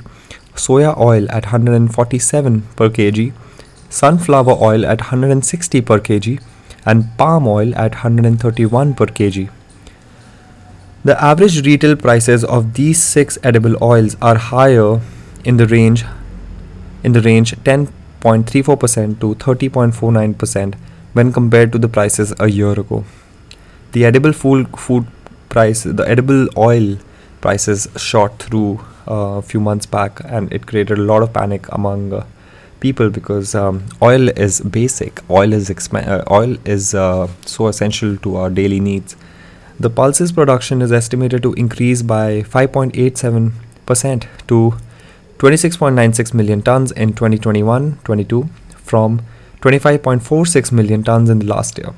[0.55, 3.31] soya oil at 147 per kg,
[3.89, 6.39] sunflower oil at 160 per kg
[6.85, 9.49] and palm oil at 131 per kg.
[11.03, 14.99] The average retail prices of these six edible oils are higher
[15.45, 16.03] in the range
[17.03, 20.73] in the range 10.34% to 30.49%
[21.13, 23.03] when compared to the prices a year ago.
[23.91, 25.05] The edible food food
[25.49, 26.97] price, the edible oil
[27.41, 31.67] prices shot through uh, a few months back, and it created a lot of panic
[31.71, 32.25] among uh,
[32.79, 35.21] people because um, oil is basic.
[35.29, 39.15] Oil is exp- uh, oil is so essential to our daily needs.
[39.79, 43.51] The pulses production is estimated to increase by 5.87
[43.85, 44.73] percent to
[45.39, 49.21] 26.96 million tons in 2021-22 from
[49.61, 51.93] 25.46 million tons in the last year.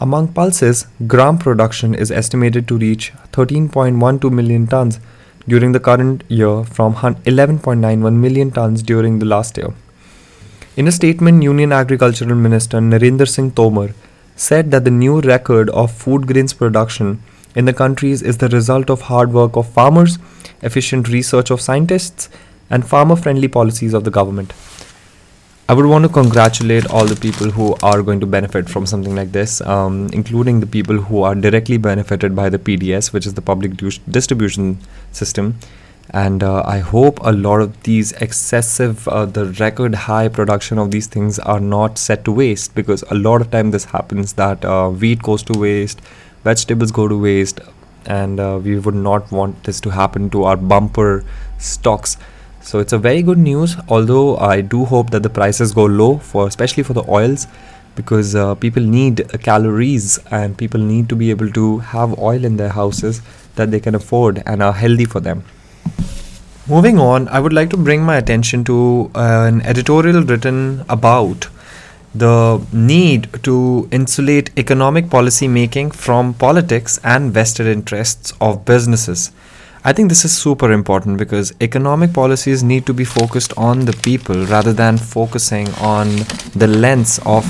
[0.00, 4.98] Among pulses, gram production is estimated to reach 13.12 million tons
[5.46, 9.72] during the current year from 11.91 million tons during the last year.
[10.76, 13.90] In a statement, Union Agricultural Minister Narendra Singh Tomar
[14.34, 17.22] said that the new record of food grains production
[17.54, 20.18] in the countries is the result of hard work of farmers,
[20.62, 22.28] efficient research of scientists,
[22.68, 24.52] and farmer friendly policies of the government.
[25.66, 29.16] I would want to congratulate all the people who are going to benefit from something
[29.16, 33.32] like this, um, including the people who are directly benefited by the PDS, which is
[33.32, 34.76] the public du- distribution
[35.12, 35.58] system.
[36.10, 40.90] And uh, I hope a lot of these excessive, uh, the record high production of
[40.90, 44.62] these things are not set to waste because a lot of time this happens that
[44.66, 46.02] uh, wheat goes to waste,
[46.42, 47.60] vegetables go to waste,
[48.04, 51.24] and uh, we would not want this to happen to our bumper
[51.56, 52.18] stocks
[52.68, 56.16] so it's a very good news although i do hope that the prices go low
[56.18, 57.46] for especially for the oils
[57.94, 62.56] because uh, people need calories and people need to be able to have oil in
[62.56, 63.20] their houses
[63.56, 65.44] that they can afford and are healthy for them.
[66.66, 71.48] Moving on i would like to bring my attention to uh, an editorial written about
[72.14, 79.30] the need to insulate economic policy making from politics and vested interests of businesses
[79.86, 83.92] I think this is super important because economic policies need to be focused on the
[83.92, 86.08] people rather than focusing on
[86.56, 87.44] the lens of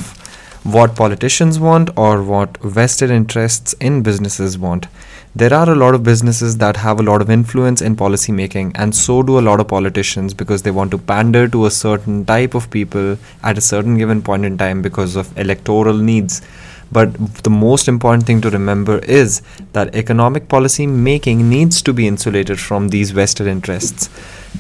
[0.65, 4.89] what politicians want or what vested interests in businesses want.
[5.37, 8.73] There are a lot of businesses that have a lot of influence in policy making,
[8.75, 12.25] and so do a lot of politicians because they want to pander to a certain
[12.25, 16.43] type of people at a certain given point in time because of electoral needs.
[16.93, 19.43] But the most important thing to remember is
[19.73, 24.09] that economic policy making needs to be insulated from these vested interests.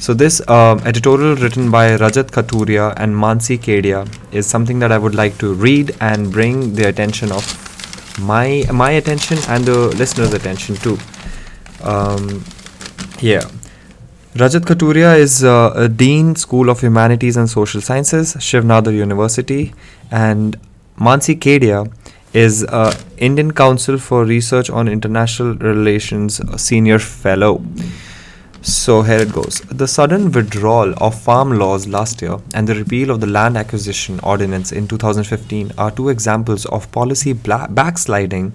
[0.01, 4.99] So, this uh, editorial written by Rajat Kathuria and Mansi Kedia is something that I
[4.99, 7.45] would like to read and bring the attention of
[8.21, 10.99] my my attention and the listeners' attention too.
[11.83, 12.45] Um,
[13.21, 13.49] yeah.
[14.35, 19.73] Rajat Kathuria is uh, a Dean, School of Humanities and Social Sciences, Shiv Nadar University,
[20.11, 20.59] and
[20.99, 21.93] Mansi Kedia
[22.35, 27.65] is uh, Indian Council for Research on International Relations Senior Fellow.
[28.61, 29.61] So here it goes.
[29.71, 34.19] The sudden withdrawal of farm laws last year and the repeal of the Land Acquisition
[34.21, 38.53] Ordinance in 2015 are two examples of policy bla- backsliding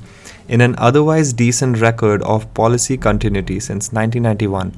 [0.50, 4.74] in an otherwise decent record of policy continuity since 1991.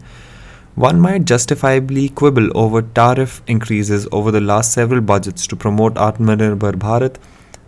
[0.76, 6.74] One might justifiably quibble over tariff increases over the last several budgets to promote Atmanirbhar
[6.74, 7.16] Bharat,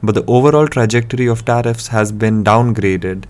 [0.03, 3.25] but the overall trajectory of tariffs has been downgraded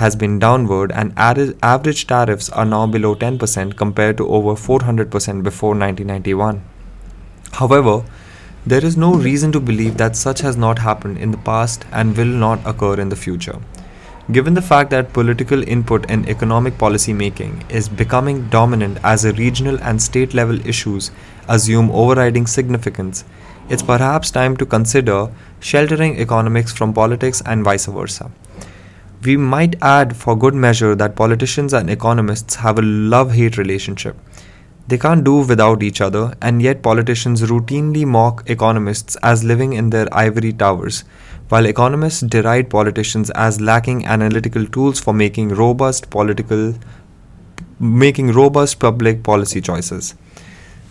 [0.00, 5.70] has been downward and average tariffs are now below 10% compared to over 400% before
[5.70, 6.62] 1991.
[7.52, 8.04] However,
[8.66, 12.16] there is no reason to believe that such has not happened in the past and
[12.16, 13.58] will not occur in the future.
[14.32, 19.32] Given the fact that political input in economic policy making is becoming dominant as a
[19.32, 21.10] regional and state level issues
[21.48, 23.24] assume overriding significance,
[23.70, 25.28] it's perhaps time to consider
[25.60, 28.30] sheltering economics from politics and vice versa.
[29.22, 34.16] We might add for good measure that politicians and economists have a love hate relationship.
[34.88, 39.90] They can't do without each other, and yet politicians routinely mock economists as living in
[39.90, 41.04] their ivory towers,
[41.48, 46.74] while economists deride politicians as lacking analytical tools for making robust political
[47.78, 50.14] making robust public policy choices.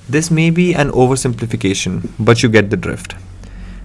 [0.09, 3.13] This may be an oversimplification, but you get the drift.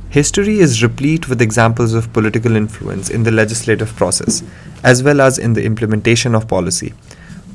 [0.09, 4.43] History is replete with examples of political influence in the legislative process,
[4.83, 6.95] as well as in the implementation of policy.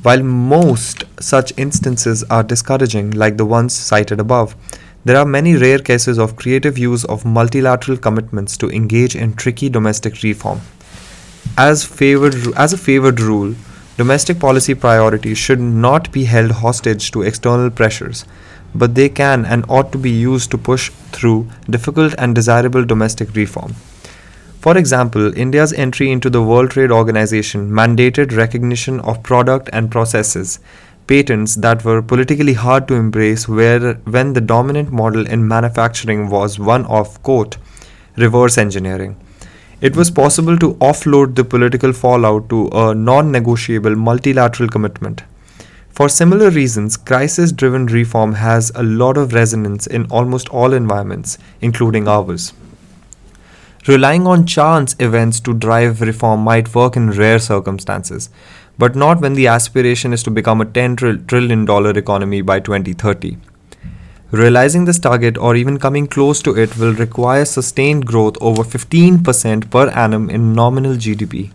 [0.04, 4.56] While most such instances are discouraging, like the ones cited above,
[5.04, 9.70] there are many rare cases of creative use of multilateral commitments to engage in tricky
[9.70, 10.62] domestic reform.
[11.58, 13.56] As, favored, as a favored rule,
[13.98, 18.26] domestic policy priorities should not be held hostage to external pressures,
[18.74, 23.36] but they can and ought to be used to push through difficult and desirable domestic
[23.36, 23.76] reform.
[24.60, 30.60] For example, India's entry into the World Trade Organization mandated recognition of product and processes,
[31.08, 36.60] patents that were politically hard to embrace where when the dominant model in manufacturing was
[36.60, 37.58] one of quote
[38.18, 39.16] reverse engineering.
[39.82, 45.24] It was possible to offload the political fallout to a non-negotiable multilateral commitment.
[45.90, 51.38] For similar reasons, crisis driven reform has a lot of resonance in almost all environments,
[51.60, 52.54] including ours.
[53.88, 58.30] Relying on chance events to drive reform might work in rare circumstances,
[58.78, 63.38] but not when the aspiration is to become a $10 trillion economy by 2030.
[64.32, 69.72] Realizing this target or even coming close to it will require sustained growth over 15%
[69.72, 71.52] per annum in nominal GDP.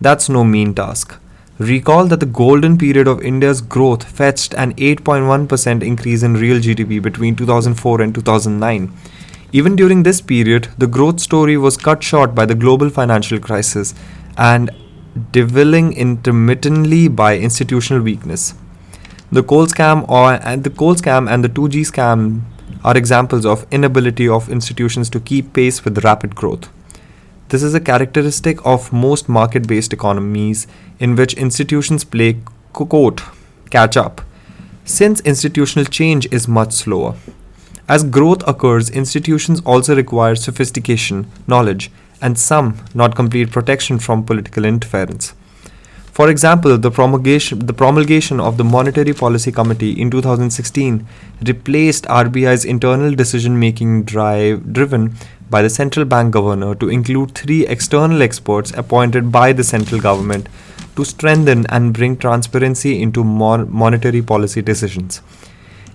[0.00, 1.19] That's no mean task.
[1.60, 7.02] Recall that the golden period of India's growth fetched an 8.1% increase in real GDP
[7.02, 8.90] between 2004 and 2009.
[9.52, 13.92] Even during this period, the growth story was cut short by the global financial crisis
[14.38, 14.70] and
[15.32, 18.54] devilling intermittently by institutional weakness.
[19.30, 22.40] The coal scam or and the coal scam and the 2G scam
[22.86, 26.70] are examples of inability of institutions to keep pace with rapid growth.
[27.50, 30.68] This is a characteristic of most market based economies
[31.00, 32.36] in which institutions play
[32.72, 33.22] quote
[33.70, 34.20] catch up,
[34.84, 37.16] since institutional change is much slower.
[37.88, 41.90] As growth occurs, institutions also require sophistication, knowledge,
[42.22, 45.34] and some, not complete protection from political interference.
[46.12, 51.04] For example, the promulgation, the promulgation of the Monetary Policy Committee in 2016
[51.44, 55.16] replaced RBI's internal decision making drive driven
[55.50, 60.48] by the central bank governor to include three external experts appointed by the central government
[60.96, 65.20] to strengthen and bring transparency into mon- monetary policy decisions.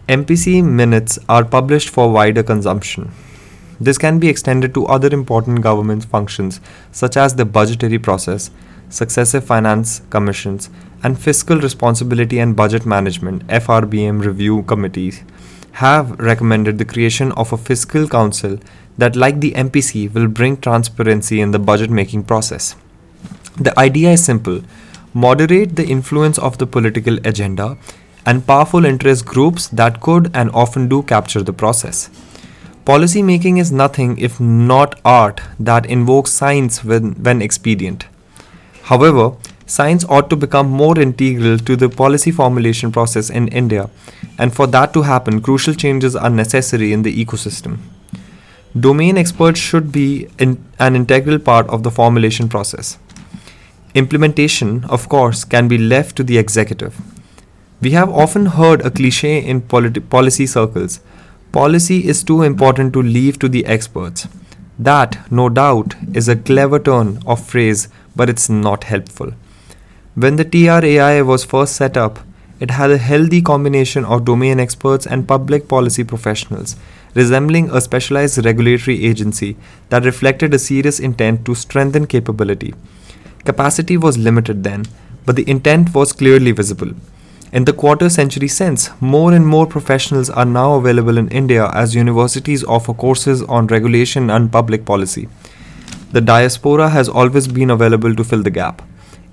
[0.10, 3.12] MPC minutes are published for wider consumption.
[3.80, 8.52] This can be extended to other important government functions such as the budgetary process,
[8.90, 10.70] successive finance commissions,
[11.04, 15.24] and Fiscal Responsibility and Budget Management FRBM review committees
[15.84, 18.58] have recommended the creation of a fiscal council
[18.98, 22.76] that, like the MPC, will bring transparency in the budget making process.
[23.58, 24.62] The idea is simple
[25.14, 27.78] moderate the influence of the political agenda
[28.26, 32.10] and powerful interest groups that could and often do capture the process.
[32.84, 38.06] Policy making is nothing if not art that invokes science when, when expedient.
[38.84, 43.90] However, science ought to become more integral to the policy formulation process in India,
[44.38, 47.78] and for that to happen, crucial changes are necessary in the ecosystem.
[48.78, 52.98] Domain experts should be in, an integral part of the formulation process.
[53.94, 57.00] Implementation, of course, can be left to the executive.
[57.82, 61.00] We have often heard a cliche in politi- policy circles
[61.56, 64.28] policy is too important to leave to the experts.
[64.78, 69.32] That, no doubt, is a clever turn of phrase, but it's not helpful.
[70.16, 72.20] When the TRAI was first set up,
[72.60, 76.76] it had a healthy combination of domain experts and public policy professionals,
[77.14, 79.56] resembling a specialized regulatory agency
[79.90, 82.74] that reflected a serious intent to strengthen capability.
[83.44, 84.86] Capacity was limited then,
[85.26, 86.92] but the intent was clearly visible.
[87.52, 91.96] In the quarter century since, more and more professionals are now available in India as
[91.96, 95.30] universities offer courses on regulation and public policy.
[96.12, 98.82] The diaspora has always been available to fill the gap.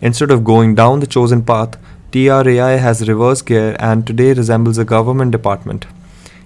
[0.00, 1.76] Instead of going down the chosen path,
[2.12, 5.86] TRAI has reverse gear and today resembles a government department.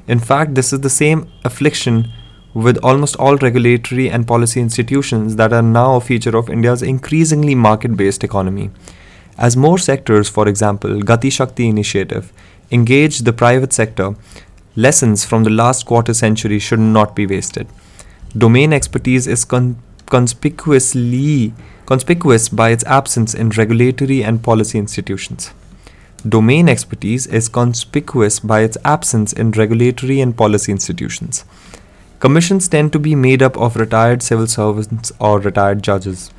[0.06, 2.12] In fact, this is the same affliction
[2.54, 7.56] with almost all regulatory and policy institutions that are now a feature of India's increasingly
[7.56, 8.70] market based economy.
[9.36, 12.32] As more sectors, for example, Gati Shakti initiative,
[12.70, 14.14] engage the private sector,
[14.76, 17.66] lessons from the last quarter century should not be wasted.
[18.38, 21.52] Domain expertise is con- conspicuously
[21.86, 25.52] conspicuous by its absence in regulatory and policy institutions.
[26.28, 31.44] Domain expertise is conspicuous by its absence in regulatory and policy institutions.
[32.18, 36.32] Commissions tend to be made up of retired civil servants or retired judges.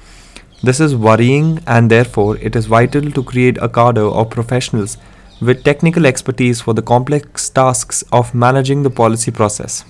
[0.62, 4.98] This is worrying, and therefore, it is vital to create a cadre of professionals
[5.40, 9.86] with technical expertise for the complex tasks of managing the policy process.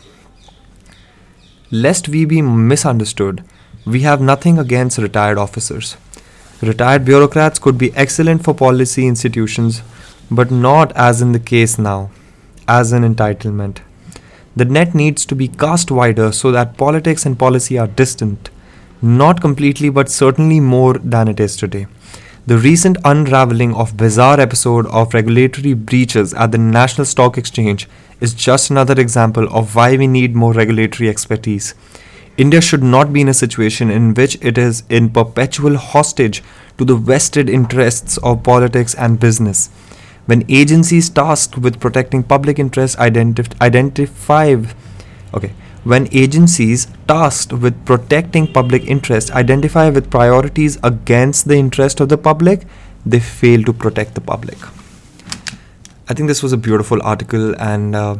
[1.71, 3.43] Lest we be misunderstood,
[3.87, 5.95] we have nothing against retired officers.
[6.61, 9.81] Retired bureaucrats could be excellent for policy institutions,
[10.29, 12.09] but not as in the case now,
[12.67, 13.79] as an entitlement.
[14.55, 18.49] The net needs to be cast wider so that politics and policy are distant,
[19.01, 21.87] not completely but certainly more than it is today.
[22.45, 27.87] The recent unraveling of bizarre episode of regulatory breaches at the National Stock Exchange
[28.19, 31.73] is just another example of why we need more regulatory expertise.
[32.37, 36.43] India should not be in a situation in which it is in perpetual hostage
[36.77, 39.69] to the vested interests of politics and business.
[40.27, 44.55] When agencies tasked with protecting public interest identif- identify
[45.33, 52.09] okay when agencies tasked with protecting public interest identify with priorities against the interest of
[52.09, 52.67] the public
[53.05, 54.57] they fail to protect the public.
[56.09, 58.17] I think this was a beautiful article and uh,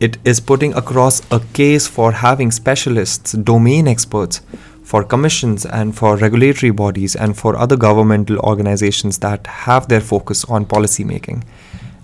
[0.00, 4.40] it is putting across a case for having specialists domain experts
[4.82, 10.44] for commissions and for regulatory bodies and for other governmental organizations that have their focus
[10.46, 11.44] on policy making.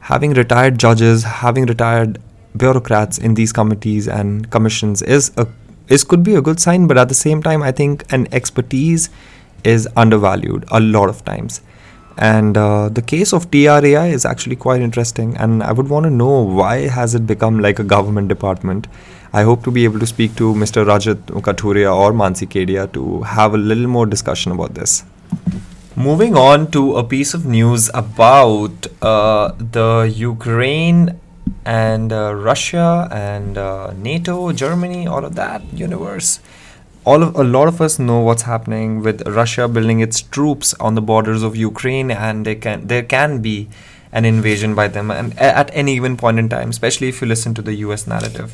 [0.01, 2.20] Having retired judges, having retired
[2.57, 5.49] bureaucrats in these committees and commissions is a
[5.88, 9.09] is could be a good sign, but at the same time, I think an expertise
[9.62, 11.61] is undervalued a lot of times.
[12.18, 16.10] And uh, the case of TRAI is actually quite interesting, and I would want to
[16.10, 18.86] know why has it become like a government department.
[19.34, 20.86] I hope to be able to speak to Mr.
[20.86, 25.04] Rajat Kathuria or Mansi Kedia to have a little more discussion about this.
[25.94, 31.20] Moving on to a piece of news about uh, the Ukraine
[31.66, 36.40] and uh, Russia and uh, NATO, Germany, all of that universe
[37.07, 40.96] all of a lot of us know what's happening with Russia building its troops on
[40.96, 43.68] the borders of Ukraine, and can there can be
[44.11, 47.54] an invasion by them, and at any given point in time, especially if you listen
[47.54, 48.07] to the U.S.
[48.09, 48.52] narrative.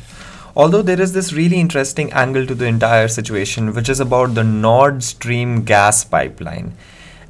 [0.55, 4.43] Although there is this really interesting angle to the entire situation, which is about the
[4.43, 6.73] Nord Stream gas pipeline.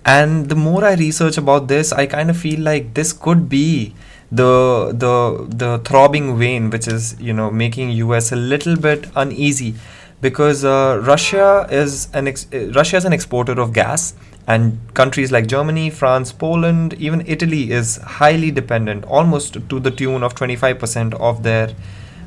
[0.05, 3.95] And the more I research about this, I kind of feel like this could be
[4.29, 9.75] the the the throbbing vein which is you know making US a little bit uneasy
[10.23, 14.13] because uh, Russia is an ex- Russia is an exporter of gas,
[14.47, 20.23] and countries like Germany, France, Poland, even Italy is highly dependent, almost to the tune
[20.23, 21.75] of 25% of their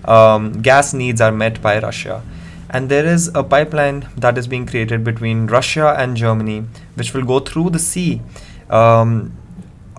[0.05, 2.23] um, gas needs are met by Russia.
[2.69, 6.65] And there is a pipeline that is being created between Russia and Germany,
[6.97, 8.21] which will go through the sea.
[8.69, 9.33] Um,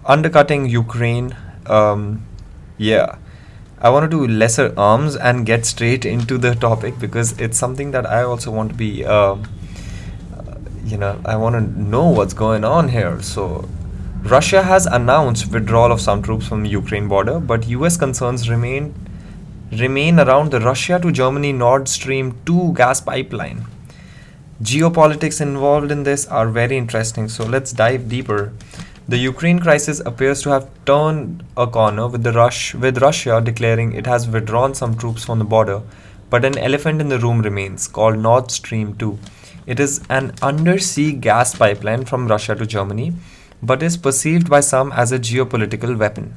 [0.06, 1.36] undercutting Ukraine.
[1.66, 2.26] Um,
[2.78, 3.18] yeah,
[3.80, 7.92] I want to do lesser arms and get straight into the topic because it's something
[7.92, 9.06] that I also want to be.
[9.06, 9.38] Uh,
[10.84, 13.22] you know, I want to know what's going on here.
[13.22, 13.68] So,
[14.24, 18.96] Russia has announced withdrawal of some troops from the Ukraine border, but US concerns remain
[19.72, 23.66] remain around the Russia to Germany Nord Stream 2 gas pipeline.
[24.64, 28.54] Geopolitics involved in this are very interesting, so let's dive deeper.
[29.10, 34.06] The Ukraine crisis appears to have turned a corner with Rush with Russia declaring it
[34.06, 35.82] has withdrawn some troops from the border,
[36.30, 39.18] but an elephant in the room remains called Nord Stream 2.
[39.66, 43.14] It is an undersea gas pipeline from Russia to Germany,
[43.64, 46.36] but is perceived by some as a geopolitical weapon.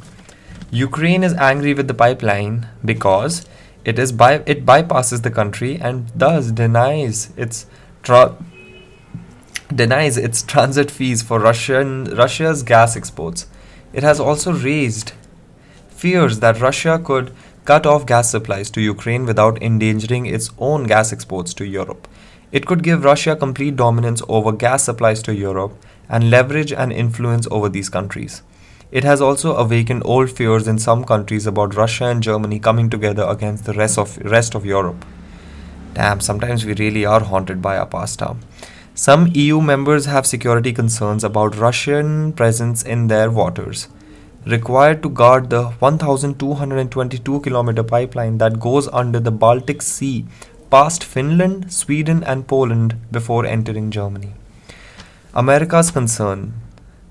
[0.71, 3.47] Ukraine is angry with the pipeline because
[3.85, 7.67] it is by it bypasses the country and thus denies its
[8.05, 8.37] tra-
[9.75, 13.47] denies its transit fees for Russian Russia's gas exports.
[13.93, 15.13] It has also raised
[15.89, 17.33] fears that Russia could
[17.65, 22.09] cut off gas supplies to Ukraine without endangering its own gas exports to Europe.
[22.53, 25.73] It could give Russia complete dominance over gas supplies to Europe
[26.09, 28.43] and leverage and influence over these countries.
[28.91, 33.25] It has also awakened old fears in some countries about Russia and Germany coming together
[33.29, 35.05] against the rest of rest of Europe.
[35.95, 38.37] Damn, sometimes we really are haunted by our pasta.
[39.01, 43.89] Some EU members have security concerns about Russian presence in their waters,
[44.45, 50.27] required to guard the 1222 kilometer pipeline that goes under the Baltic Sea
[50.69, 54.35] past Finland, Sweden and Poland before entering Germany.
[55.33, 56.53] America's concern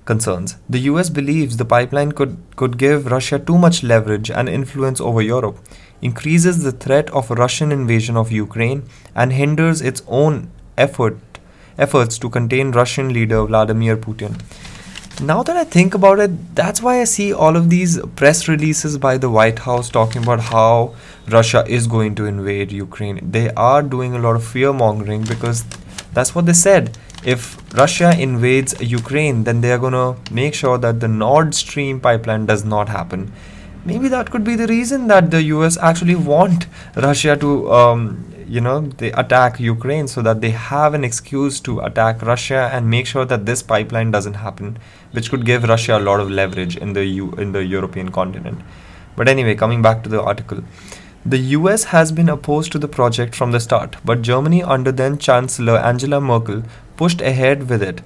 [0.04, 0.58] concerns.
[0.68, 5.22] The US believes the pipeline could, could give Russia too much leverage and influence over
[5.22, 5.58] Europe,
[6.00, 11.18] increases the threat of Russian invasion of Ukraine, and hinders its own effort,
[11.80, 14.40] efforts to contain Russian leader Vladimir Putin.
[15.20, 18.96] Now that I think about it, that's why I see all of these press releases
[18.98, 20.94] by the White House talking about how
[21.28, 23.20] Russia is going to invade Ukraine.
[23.38, 25.64] They are doing a lot of fear mongering because
[26.14, 30.78] that's what they said if Russia invades Ukraine, then they are going to make sure
[30.78, 33.32] that the Nord Stream pipeline does not happen.
[33.84, 36.66] Maybe that could be the reason that the US actually want
[36.96, 38.24] Russia to, um,
[38.54, 42.90] you know, they attack Ukraine so that they have an excuse to attack Russia and
[42.94, 44.78] make sure that this pipeline doesn't happen,
[45.12, 48.64] which could give Russia a lot of leverage in the U- in the European continent.
[49.20, 50.64] But anyway, coming back to the article.
[51.34, 55.18] The US has been opposed to the project from the start, but Germany, under then
[55.18, 56.62] Chancellor Angela Merkel,
[56.96, 58.02] pushed ahead with it.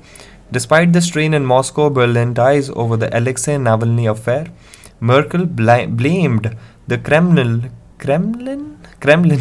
[0.52, 4.48] Despite the strain in Moscow Berlin ties over the Alexei Navalny affair,
[5.00, 6.54] Merkel bl- blamed
[6.86, 9.40] the Kremlin, Kremlin, Kremlin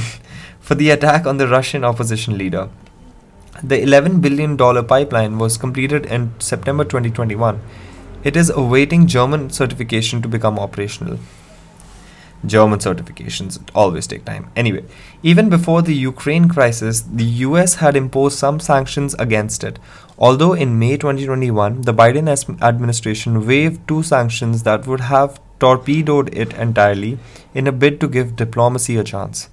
[0.63, 2.69] for the attack on the Russian opposition leader.
[3.61, 7.61] The $11 billion pipeline was completed in September 2021.
[8.23, 11.19] It is awaiting German certification to become operational.
[12.45, 14.49] German certifications always take time.
[14.55, 14.85] Anyway,
[15.21, 19.79] even before the Ukraine crisis, the US had imposed some sanctions against it.
[20.17, 22.29] Although in May 2021, the Biden
[22.61, 27.17] administration waived two sanctions that would have torpedoed it entirely
[27.53, 29.49] in a bid to give diplomacy a chance.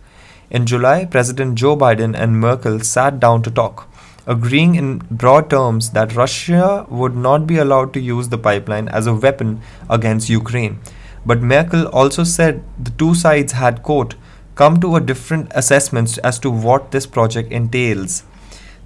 [0.50, 3.88] In July, President Joe Biden and Merkel sat down to talk,
[4.26, 9.06] agreeing in broad terms that Russia would not be allowed to use the pipeline as
[9.06, 10.80] a weapon against Ukraine
[11.24, 14.14] but Merkel also said the two sides had, quote,
[14.54, 18.24] come to a different assessments as to what this project entails.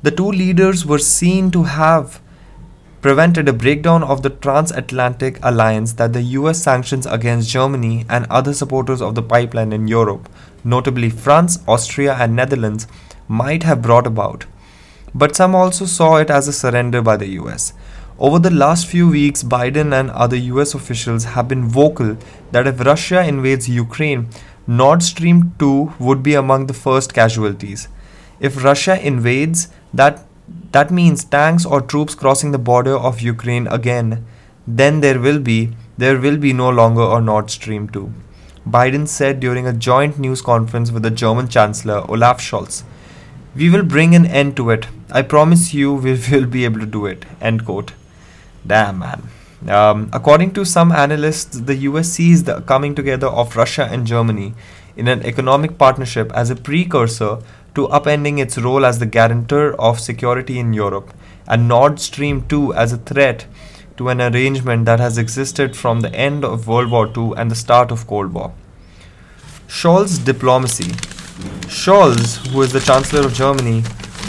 [0.02, 2.20] The two leaders were seen to have
[3.04, 8.54] prevented a breakdown of the transatlantic alliance that the US sanctions against Germany and other
[8.54, 10.26] supporters of the pipeline in Europe,
[10.64, 12.86] notably France, Austria, and Netherlands,
[13.28, 14.46] might have brought about.
[15.14, 17.74] But some also saw it as a surrender by the US.
[18.18, 22.16] Over the last few weeks, Biden and other US officials have been vocal
[22.52, 24.30] that if Russia invades Ukraine,
[24.66, 27.86] Nord Stream 2 would be among the first casualties.
[28.40, 30.24] If Russia invades, that
[30.72, 34.24] that means tanks or troops crossing the border of Ukraine again.
[34.66, 38.12] Then there will be there will be no longer a Nord Stream 2.
[38.68, 42.82] Biden said during a joint news conference with the German Chancellor Olaf Scholz.
[43.54, 44.88] We will bring an end to it.
[45.10, 47.24] I promise you we will be able to do it.
[47.40, 47.92] End quote.
[48.66, 49.28] Damn, man.
[49.68, 54.54] Um, according to some analysts, the US sees the coming together of Russia and Germany
[54.96, 57.38] in an economic partnership as a precursor
[57.74, 61.12] to upending its role as the guarantor of security in Europe,
[61.46, 63.46] and Nord Stream 2 as a threat
[63.96, 67.56] to an arrangement that has existed from the end of World War II and the
[67.56, 68.52] start of Cold War.
[69.68, 70.92] Scholz diplomacy.
[71.68, 73.82] Scholz, who is the Chancellor of Germany,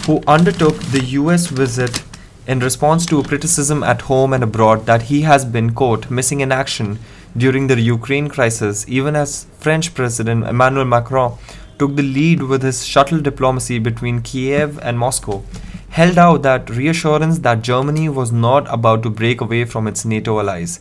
[0.06, 2.04] who undertook the US visit
[2.48, 6.42] in response to a criticism at home and abroad that he has been, quote, missing
[6.42, 7.00] in action
[7.36, 11.38] during the Ukraine crisis, even as French President Emmanuel Macron
[11.78, 15.44] took the lead with his shuttle diplomacy between Kiev and Moscow,
[15.90, 20.40] held out that reassurance that Germany was not about to break away from its NATO
[20.40, 20.80] allies.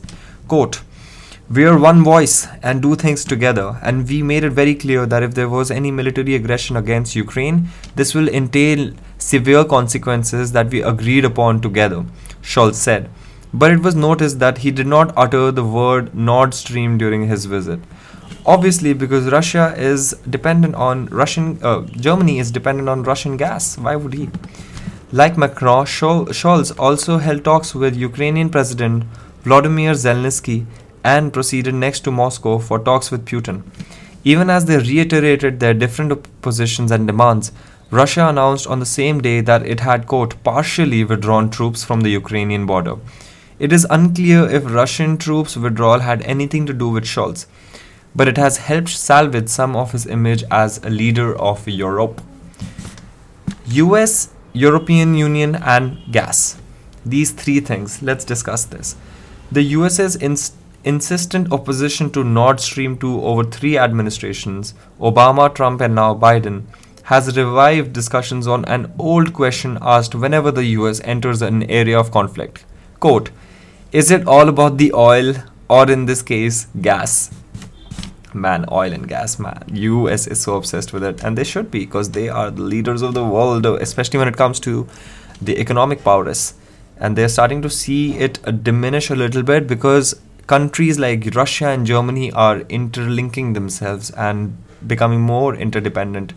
[0.48, 0.82] Quote,
[1.50, 5.22] we are one voice and do things together, and we made it very clear that
[5.22, 10.82] if there was any military aggression against Ukraine, this will entail severe consequences that we
[10.82, 12.06] agreed upon together,
[12.40, 13.10] Scholz said.
[13.52, 17.44] But it was noticed that he did not utter the word Nord Stream during his
[17.44, 17.78] visit.
[18.46, 23.78] Obviously, because Russia is dependent on Russian, uh, Germany is dependent on Russian gas.
[23.78, 24.28] Why would he?
[25.12, 29.04] Like Macron, Scholz also held talks with Ukrainian President
[29.44, 30.66] Vladimir Zelensky
[31.02, 33.62] and proceeded next to Moscow for talks with Putin.
[34.24, 37.52] Even as they reiterated their different positions and demands,
[37.90, 42.10] Russia announced on the same day that it had, quote, partially withdrawn troops from the
[42.10, 42.96] Ukrainian border.
[43.58, 47.46] It is unclear if Russian troops' withdrawal had anything to do with Scholz,
[48.14, 52.20] but it has helped salvage some of his image as a leader of Europe.
[53.66, 56.56] US, European Union, and gas.
[57.04, 58.02] These three things.
[58.02, 58.96] Let's discuss this.
[59.50, 60.54] The US's inst-
[60.84, 66.64] insistent opposition to Nord Stream 2 over three administrations Obama, Trump, and now Biden
[67.04, 72.10] has revived discussions on an old question asked whenever the US enters an area of
[72.10, 72.64] conflict.
[73.00, 73.30] Quote,
[73.92, 75.34] is it all about the oil
[75.68, 77.30] or in this case gas?
[78.34, 79.62] Man, oil and gas, man.
[79.68, 83.00] US is so obsessed with it and they should be because they are the leaders
[83.00, 84.88] of the world, especially when it comes to
[85.40, 86.54] the economic powers
[86.98, 91.86] And they're starting to see it diminish a little bit because countries like Russia and
[91.86, 94.56] Germany are interlinking themselves and
[94.86, 96.34] becoming more interdependent.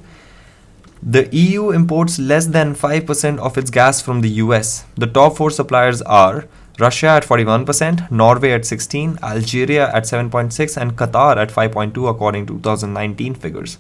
[1.03, 4.85] The EU imports less than 5% of its gas from the US.
[4.95, 6.47] The top four suppliers are
[6.79, 12.53] Russia at 41%, Norway at 16, Algeria at 7.6 and Qatar at 5.2 according to
[12.53, 13.79] 2019 figures.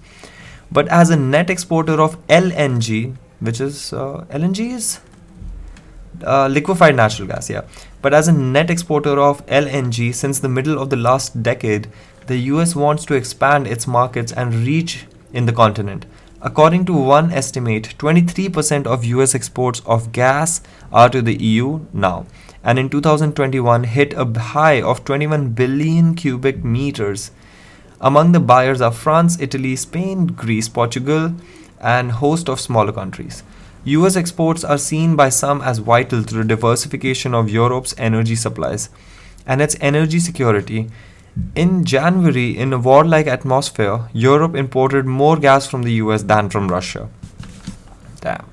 [0.71, 4.99] But as a net exporter of LNG, which is uh, LNG is
[6.25, 7.61] uh, liquefied natural gas, yeah.
[8.01, 11.87] But as a net exporter of LNG since the middle of the last decade,
[12.25, 16.05] the US wants to expand its markets and reach in the continent.
[16.41, 22.25] According to one estimate, 23% of US exports of gas are to the EU now,
[22.67, 27.31] and in 2021 hit a high of 21 billion cubic meters.
[28.01, 31.33] Among the buyers are France, Italy, Spain, Greece, Portugal,
[31.79, 33.41] and host of smaller countries.
[33.85, 38.89] US exports are seen by some as vital to the diversification of Europe's energy supplies
[39.45, 40.89] and its energy security.
[41.55, 46.67] In January, in a warlike atmosphere, Europe imported more gas from the US than from
[46.67, 47.07] Russia.
[48.19, 48.45] Damn.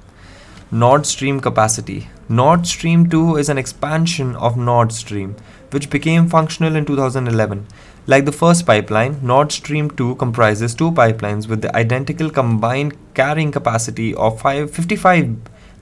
[0.71, 2.09] Nord Stream capacity.
[2.29, 5.37] Nord Stream 2 is an expansion of Nord Stream,
[5.73, 7.67] which became functional in 2011.
[8.07, 13.53] Like the first pipeline, Nord Stream 2 comprises two pipelines with the identical combined carrying
[13.53, 15.37] capacity of 55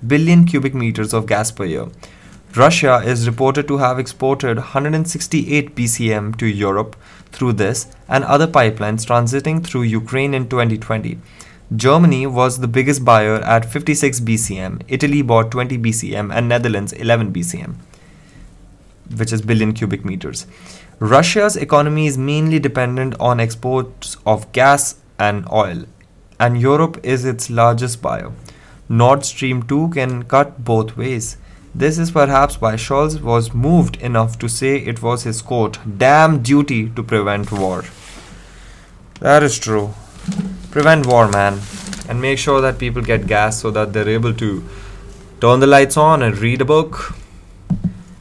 [0.05, 1.87] billion cubic meters of gas per year.
[2.57, 6.97] Russia is reported to have exported 168 BCM to Europe
[7.31, 11.19] through this and other pipelines transiting through Ukraine in 2020.
[11.77, 17.33] Germany was the biggest buyer at 56 BCM, Italy bought 20 BCM, and Netherlands 11
[17.33, 17.77] BCM,
[19.17, 20.47] which is billion cubic meters.
[20.99, 25.87] Russia's economy is mainly dependent on exports of gas and oil,
[26.39, 28.33] and Europe is its largest buyer.
[28.89, 31.39] Nord Stream 2 can cut both ways.
[31.75, 36.43] This is perhaps why Scholz was moved enough to say it was his quote, damn
[36.43, 37.85] duty to prevent war.
[39.21, 39.95] That is true.
[40.71, 41.61] Prevent war, man.
[42.09, 44.65] And make sure that people get gas so that they're able to
[45.41, 47.15] turn the lights on and read a book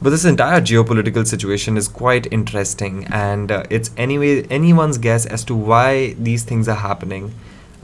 [0.02, 5.44] but this entire geopolitical situation is quite interesting, and uh, it's anyway anyone's guess as
[5.44, 7.32] to why these things are happening.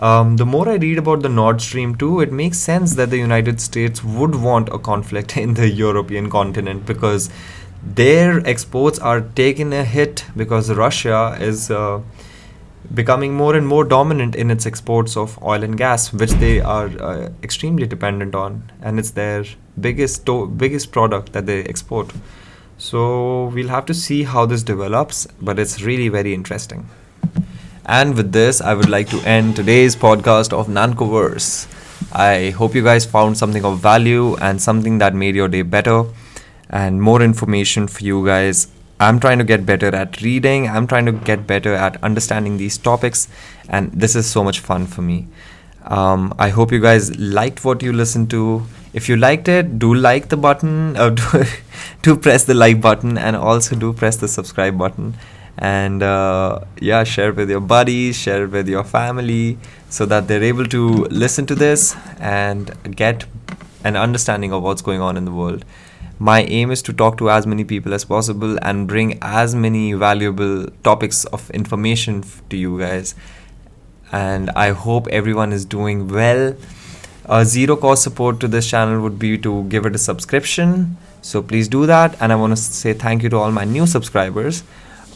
[0.01, 3.19] Um, the more I read about the Nord Stream 2, it makes sense that the
[3.19, 7.31] United States would want a conflict in the European continent because
[7.85, 12.01] their exports are taking a hit because Russia is uh,
[12.95, 16.87] becoming more and more dominant in its exports of oil and gas, which they are
[17.01, 19.45] uh, extremely dependent on, and it's their
[19.81, 22.13] biggest to- biggest product that they export.
[22.79, 26.89] So we'll have to see how this develops, but it's really very interesting.
[27.85, 31.67] And with this, I would like to end today's podcast of Nancoverse.
[32.13, 36.05] I hope you guys found something of value and something that made your day better
[36.71, 38.69] and more information for you guys
[39.01, 42.77] I'm trying to get better at reading, I'm trying to get better at understanding these
[42.77, 43.29] topics,
[43.69, 45.29] and this is so much fun for me.
[45.85, 48.67] Um, I hope you guys liked what you listened to.
[48.99, 50.97] if you liked it do like the button.
[50.97, 51.45] Uh, do,
[52.03, 55.15] do press the like button and also do press the subscribe button.
[55.59, 60.67] And uh, yeah share with your buddies share with your family so that they're able
[60.67, 63.25] to listen to this and get
[63.83, 65.65] an understanding of what's going on in the world
[66.19, 69.93] my aim is to talk to as many people as possible and bring as many
[69.93, 73.15] valuable topics of information f- to you guys.
[74.11, 76.55] And i hope everyone is doing well.
[77.27, 80.97] A zero cost support to this channel would be to give it a subscription.
[81.23, 82.17] So please do that.
[82.21, 84.65] And i want to say thank you to all my new subscribers.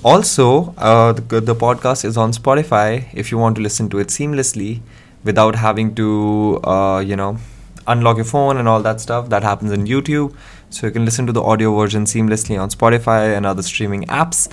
[0.05, 4.09] Also uh, the, the podcast is on spotify if you want to listen to it
[4.09, 4.81] seamlessly
[5.25, 7.39] without having to uh, you know
[7.87, 10.35] unlock your phone and all that stuff that happens in youtube
[10.73, 14.49] so you can listen to the audio version seamlessly on spotify and other streaming apps.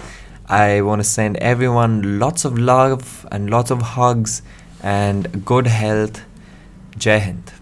[0.47, 4.41] I want to send everyone lots of love and lots of hugs
[4.81, 6.23] and good health.
[6.97, 7.58] Jai hind